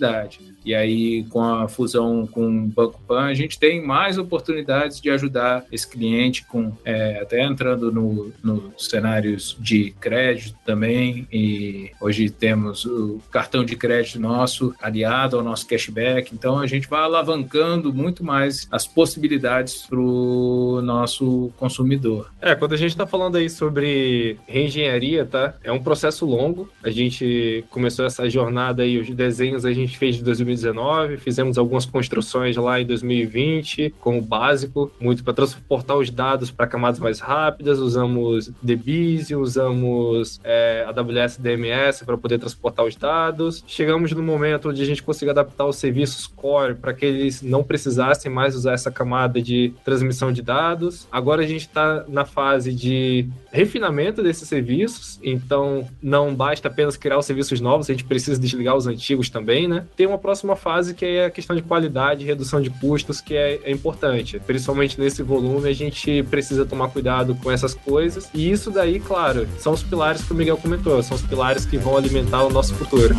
E 0.65 0.75
aí, 0.75 1.23
com 1.29 1.41
a 1.41 1.67
fusão 1.67 2.27
com 2.27 2.45
o 2.47 2.67
Banco 2.67 2.99
Pan, 3.07 3.25
a 3.25 3.33
gente 3.33 3.57
tem 3.57 3.83
mais 3.83 4.17
oportunidades 4.17 4.99
de 4.99 5.09
ajudar 5.09 5.65
esse 5.71 5.87
cliente, 5.87 6.45
com 6.45 6.73
é, 6.83 7.19
até 7.21 7.43
entrando 7.43 7.91
nos 7.91 8.33
no 8.43 8.73
cenários 8.77 9.57
de 9.59 9.91
crédito 9.99 10.57
também. 10.65 11.27
E 11.31 11.91
hoje 11.99 12.29
temos 12.29 12.85
o 12.85 13.19
cartão 13.31 13.63
de 13.63 13.75
crédito 13.75 14.19
nosso 14.19 14.73
aliado 14.81 15.37
ao 15.37 15.43
nosso 15.43 15.67
cashback. 15.67 16.33
Então, 16.33 16.59
a 16.59 16.67
gente 16.67 16.87
vai 16.87 17.01
alavancando 17.01 17.93
muito 17.93 18.23
mais 18.23 18.67
as 18.71 18.85
possibilidades 18.85 19.87
para 19.87 19.99
o 19.99 20.81
nosso 20.83 21.51
consumidor. 21.57 22.31
É, 22.41 22.55
quando 22.55 22.73
a 22.73 22.77
gente 22.77 22.91
está 22.91 23.07
falando 23.07 23.37
aí 23.37 23.49
sobre 23.49 24.37
reengenharia, 24.47 25.25
tá? 25.25 25.55
É 25.63 25.71
um 25.71 25.81
processo 25.81 26.25
longo. 26.25 26.69
A 26.83 26.89
gente 26.89 27.63
começou 27.69 28.05
essa 28.05 28.29
jornada 28.29 28.83
aí, 28.83 28.97
os 28.99 29.09
desenhos 29.09 29.65
a 29.65 29.73
gente 29.73 29.88
fez 29.97 30.15
de 30.15 30.23
2019, 30.23 31.17
fizemos 31.17 31.57
algumas 31.57 31.85
construções 31.85 32.55
lá 32.57 32.79
em 32.79 32.85
2020 32.85 33.95
com 33.99 34.17
o 34.17 34.21
básico, 34.21 34.91
muito 34.99 35.23
para 35.23 35.33
transportar 35.33 35.97
os 35.97 36.09
dados 36.09 36.51
para 36.51 36.67
camadas 36.67 36.99
mais 36.99 37.19
rápidas. 37.19 37.79
Usamos 37.79 38.51
DBeasy, 38.61 39.35
usamos 39.35 40.39
é, 40.43 40.85
AWS 40.87 41.37
DMS 41.37 42.05
para 42.05 42.17
poder 42.17 42.39
transportar 42.39 42.85
os 42.85 42.95
dados. 42.95 43.63
Chegamos 43.67 44.11
no 44.11 44.23
momento 44.23 44.69
onde 44.69 44.81
a 44.81 44.85
gente 44.85 45.03
conseguiu 45.03 45.31
adaptar 45.31 45.65
os 45.65 45.77
serviços 45.77 46.27
core 46.27 46.75
para 46.75 46.93
que 46.93 47.05
eles 47.05 47.41
não 47.41 47.63
precisassem 47.63 48.31
mais 48.31 48.55
usar 48.55 48.73
essa 48.73 48.91
camada 48.91 49.41
de 49.41 49.73
transmissão 49.83 50.31
de 50.31 50.41
dados. 50.41 51.07
Agora 51.11 51.43
a 51.43 51.47
gente 51.47 51.61
está 51.61 52.05
na 52.07 52.25
fase 52.25 52.73
de 52.73 53.27
refinamento 53.51 54.21
desses 54.21 54.47
serviços, 54.47 55.19
então 55.23 55.87
não 56.01 56.33
basta 56.33 56.67
apenas 56.67 56.97
criar 56.97 57.17
os 57.17 57.25
serviços 57.25 57.59
novos, 57.59 57.89
a 57.89 57.93
gente 57.93 58.03
precisa 58.03 58.39
desligar 58.39 58.75
os 58.75 58.87
antigos 58.87 59.29
também, 59.29 59.67
né? 59.67 59.78
Tem 59.95 60.07
uma 60.07 60.17
próxima 60.17 60.55
fase 60.55 60.93
que 60.93 61.05
é 61.05 61.25
a 61.25 61.29
questão 61.29 61.55
de 61.55 61.61
qualidade, 61.61 62.25
redução 62.25 62.61
de 62.61 62.69
custos, 62.69 63.21
que 63.21 63.35
é, 63.35 63.59
é 63.63 63.71
importante. 63.71 64.39
Principalmente 64.39 64.99
nesse 64.99 65.23
volume, 65.23 65.69
a 65.69 65.73
gente 65.73 66.23
precisa 66.23 66.65
tomar 66.65 66.89
cuidado 66.89 67.35
com 67.35 67.51
essas 67.51 67.73
coisas. 67.73 68.29
E 68.33 68.49
isso 68.49 68.71
daí, 68.71 68.99
claro, 68.99 69.47
são 69.57 69.73
os 69.73 69.83
pilares 69.83 70.23
que 70.23 70.31
o 70.31 70.35
Miguel 70.35 70.57
comentou, 70.57 71.01
são 71.03 71.15
os 71.15 71.23
pilares 71.23 71.65
que 71.65 71.77
vão 71.77 71.97
alimentar 71.97 72.43
o 72.43 72.49
nosso 72.49 72.73
futuro. 72.75 73.15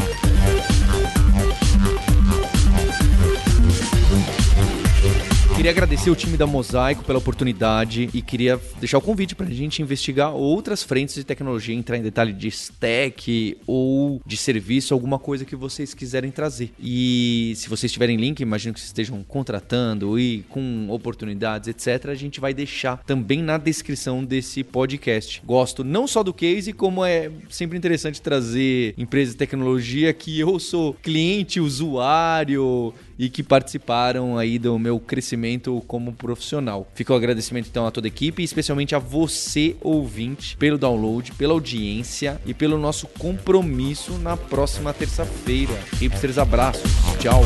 Queria 5.61 5.73
agradecer 5.73 6.09
o 6.09 6.16
time 6.16 6.38
da 6.38 6.46
Mosaico 6.46 7.05
pela 7.05 7.18
oportunidade 7.18 8.09
e 8.14 8.23
queria 8.23 8.59
deixar 8.79 8.96
o 8.96 9.01
convite 9.03 9.35
para 9.35 9.46
a 9.46 9.51
gente 9.51 9.83
investigar 9.83 10.35
outras 10.35 10.83
frentes 10.83 11.14
de 11.14 11.23
tecnologia, 11.23 11.75
entrar 11.75 11.99
em 11.99 12.03
detalhe 12.03 12.33
de 12.33 12.49
stack 12.49 13.59
ou 13.66 14.23
de 14.25 14.38
serviço, 14.38 14.94
alguma 14.94 15.18
coisa 15.18 15.44
que 15.44 15.55
vocês 15.55 15.92
quiserem 15.92 16.31
trazer. 16.31 16.73
E 16.81 17.53
se 17.57 17.68
vocês 17.68 17.92
tiverem 17.92 18.16
link, 18.16 18.40
imagino 18.40 18.73
que 18.73 18.81
vocês 18.81 18.88
estejam 18.88 19.23
contratando 19.23 20.18
e 20.18 20.46
com 20.49 20.88
oportunidades, 20.88 21.68
etc., 21.68 22.09
a 22.09 22.14
gente 22.14 22.40
vai 22.40 22.55
deixar 22.55 22.96
também 23.05 23.42
na 23.42 23.59
descrição 23.59 24.25
desse 24.25 24.64
podcast. 24.64 25.42
Gosto 25.44 25.85
não 25.85 26.07
só 26.07 26.23
do 26.23 26.33
case, 26.33 26.73
como 26.73 27.05
é 27.05 27.31
sempre 27.51 27.77
interessante 27.77 28.23
trazer 28.23 28.94
empresas 28.96 29.35
de 29.35 29.38
tecnologia 29.38 30.11
que 30.14 30.40
eu 30.40 30.59
sou 30.59 30.94
cliente, 30.94 31.61
usuário 31.61 32.94
e 33.20 33.28
que 33.28 33.42
participaram 33.42 34.38
aí 34.38 34.59
do 34.59 34.78
meu 34.78 34.98
crescimento 34.98 35.85
como 35.87 36.14
profissional. 36.14 36.90
Fica 36.94 37.12
o 37.12 37.16
agradecimento 37.16 37.68
então 37.68 37.87
a 37.87 37.90
toda 37.90 38.06
a 38.06 38.09
equipe, 38.09 38.42
especialmente 38.42 38.94
a 38.94 38.98
você 38.98 39.76
ouvinte 39.83 40.56
pelo 40.56 40.78
download, 40.78 41.33
pela 41.33 41.52
audiência 41.52 42.40
e 42.46 42.54
pelo 42.54 42.78
nosso 42.78 43.06
compromisso 43.06 44.16
na 44.16 44.38
próxima 44.38 44.94
terça-feira. 44.94 45.78
Hipsters 46.00 46.38
abraços. 46.38 46.90
Tchau. 47.18 47.42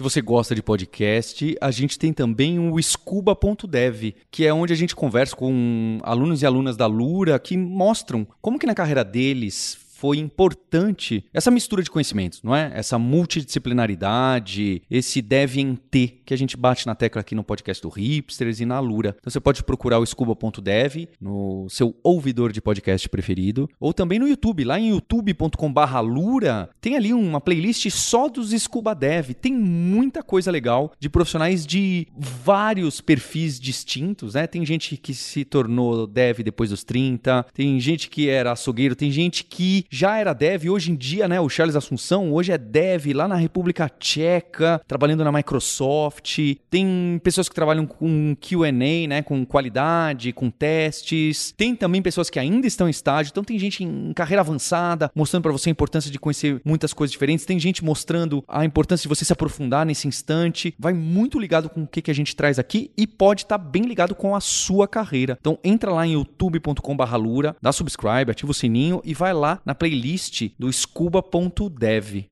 Se 0.00 0.02
você 0.02 0.22
gosta 0.22 0.54
de 0.54 0.62
podcast, 0.62 1.54
a 1.60 1.70
gente 1.70 1.98
tem 1.98 2.10
também 2.10 2.58
o 2.58 2.82
Scuba.dev, 2.82 4.14
que 4.30 4.46
é 4.46 4.54
onde 4.54 4.72
a 4.72 4.76
gente 4.76 4.96
conversa 4.96 5.36
com 5.36 5.98
alunos 6.02 6.40
e 6.40 6.46
alunas 6.46 6.74
da 6.74 6.86
Lura 6.86 7.38
que 7.38 7.54
mostram 7.54 8.26
como 8.40 8.58
que 8.58 8.66
na 8.66 8.74
carreira 8.74 9.04
deles 9.04 9.76
foi 10.00 10.16
importante 10.16 11.22
essa 11.30 11.50
mistura 11.50 11.82
de 11.82 11.90
conhecimentos, 11.90 12.42
não 12.42 12.56
é? 12.56 12.72
Essa 12.74 12.98
multidisciplinaridade, 12.98 14.82
esse 14.90 15.20
deve 15.20 15.60
em 15.60 15.76
T 15.76 16.22
que 16.24 16.32
a 16.32 16.38
gente 16.38 16.56
bate 16.56 16.86
na 16.86 16.94
tecla 16.94 17.20
aqui 17.20 17.34
no 17.34 17.44
podcast 17.44 17.82
do 17.82 17.90
Hipsters 17.90 18.60
e 18.60 18.64
na 18.64 18.80
Lura. 18.80 19.14
Então 19.18 19.30
você 19.30 19.38
pode 19.38 19.62
procurar 19.62 19.98
o 19.98 20.06
scuba.dev 20.06 21.06
no 21.20 21.66
seu 21.68 21.94
ouvidor 22.02 22.50
de 22.50 22.62
podcast 22.62 23.06
preferido 23.10 23.68
ou 23.78 23.92
também 23.92 24.18
no 24.18 24.26
YouTube, 24.26 24.64
lá 24.64 24.80
em 24.80 24.88
youtube.com/lura, 24.88 26.70
tem 26.80 26.96
ali 26.96 27.12
uma 27.12 27.38
playlist 27.38 27.90
só 27.90 28.26
dos 28.26 28.52
Scuba 28.52 28.94
Dev. 28.94 29.34
Tem 29.34 29.52
muita 29.52 30.22
coisa 30.22 30.50
legal 30.50 30.92
de 30.98 31.10
profissionais 31.10 31.66
de 31.66 32.06
vários 32.16 33.02
perfis 33.02 33.60
distintos, 33.60 34.32
né? 34.32 34.46
Tem 34.46 34.64
gente 34.64 34.96
que 34.96 35.12
se 35.12 35.44
tornou 35.44 36.06
dev 36.06 36.38
depois 36.38 36.70
dos 36.70 36.84
30, 36.84 37.44
tem 37.52 37.78
gente 37.78 38.08
que 38.08 38.30
era 38.30 38.52
açougueiro, 38.52 38.96
tem 38.96 39.10
gente 39.10 39.44
que 39.44 39.84
já 39.92 40.16
era 40.16 40.32
dev, 40.32 40.70
hoje 40.70 40.92
em 40.92 40.94
dia, 40.94 41.26
né, 41.26 41.40
o 41.40 41.48
Charles 41.48 41.74
Assunção 41.74 42.32
hoje 42.32 42.52
é 42.52 42.56
dev 42.56 43.06
lá 43.12 43.26
na 43.26 43.34
República 43.34 43.88
Tcheca, 43.88 44.80
trabalhando 44.86 45.24
na 45.24 45.32
Microsoft. 45.32 46.38
Tem 46.70 47.20
pessoas 47.24 47.48
que 47.48 47.54
trabalham 47.54 47.84
com 47.84 48.36
Q&A, 48.40 48.70
né, 49.08 49.22
com 49.22 49.44
qualidade, 49.44 50.32
com 50.32 50.48
testes. 50.48 51.52
Tem 51.56 51.74
também 51.74 52.00
pessoas 52.00 52.30
que 52.30 52.38
ainda 52.38 52.68
estão 52.68 52.86
em 52.86 52.92
estágio, 52.92 53.32
então 53.32 53.42
tem 53.42 53.58
gente 53.58 53.82
em 53.82 54.12
carreira 54.12 54.42
avançada, 54.42 55.10
mostrando 55.12 55.42
para 55.42 55.52
você 55.52 55.68
a 55.68 55.72
importância 55.72 56.08
de 56.08 56.20
conhecer 56.20 56.60
muitas 56.64 56.92
coisas 56.92 57.10
diferentes. 57.10 57.44
Tem 57.44 57.58
gente 57.58 57.84
mostrando 57.84 58.44
a 58.46 58.64
importância 58.64 59.02
de 59.02 59.08
você 59.08 59.24
se 59.24 59.32
aprofundar 59.32 59.84
nesse 59.84 60.06
instante. 60.06 60.72
Vai 60.78 60.92
muito 60.92 61.36
ligado 61.36 61.68
com 61.68 61.82
o 61.82 61.86
que, 61.86 62.00
que 62.00 62.12
a 62.12 62.14
gente 62.14 62.36
traz 62.36 62.60
aqui 62.60 62.92
e 62.96 63.08
pode 63.08 63.42
estar 63.42 63.58
tá 63.58 63.64
bem 63.64 63.82
ligado 63.82 64.14
com 64.14 64.36
a 64.36 64.40
sua 64.40 64.86
carreira. 64.86 65.36
Então 65.40 65.58
entra 65.64 65.90
lá 65.90 66.06
em 66.06 66.12
youtube.com/lura, 66.12 67.56
dá 67.60 67.72
subscribe, 67.72 68.30
ativa 68.30 68.52
o 68.52 68.54
sininho 68.54 69.02
e 69.04 69.14
vai 69.14 69.34
lá 69.34 69.58
na 69.64 69.74
playlist 69.80 70.50
do 70.58 70.70
scuba.dev. 70.70 72.26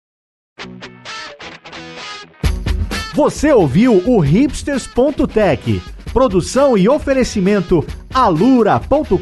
Você 3.15 3.51
ouviu 3.51 4.03
o 4.07 4.21
hipsters.tech. 4.21 5.83
Produção 6.13 6.77
e 6.77 6.89
oferecimento 6.89 7.83
alura.com.br. 8.13 9.17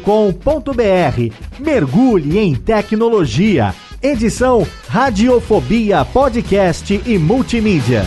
Mergulhe 1.57 2.37
em 2.37 2.53
tecnologia. 2.53 3.73
Edição 4.01 4.67
Radiofobia 4.87 6.03
Podcast 6.03 7.01
e 7.05 7.17
Multimídia. 7.17 8.03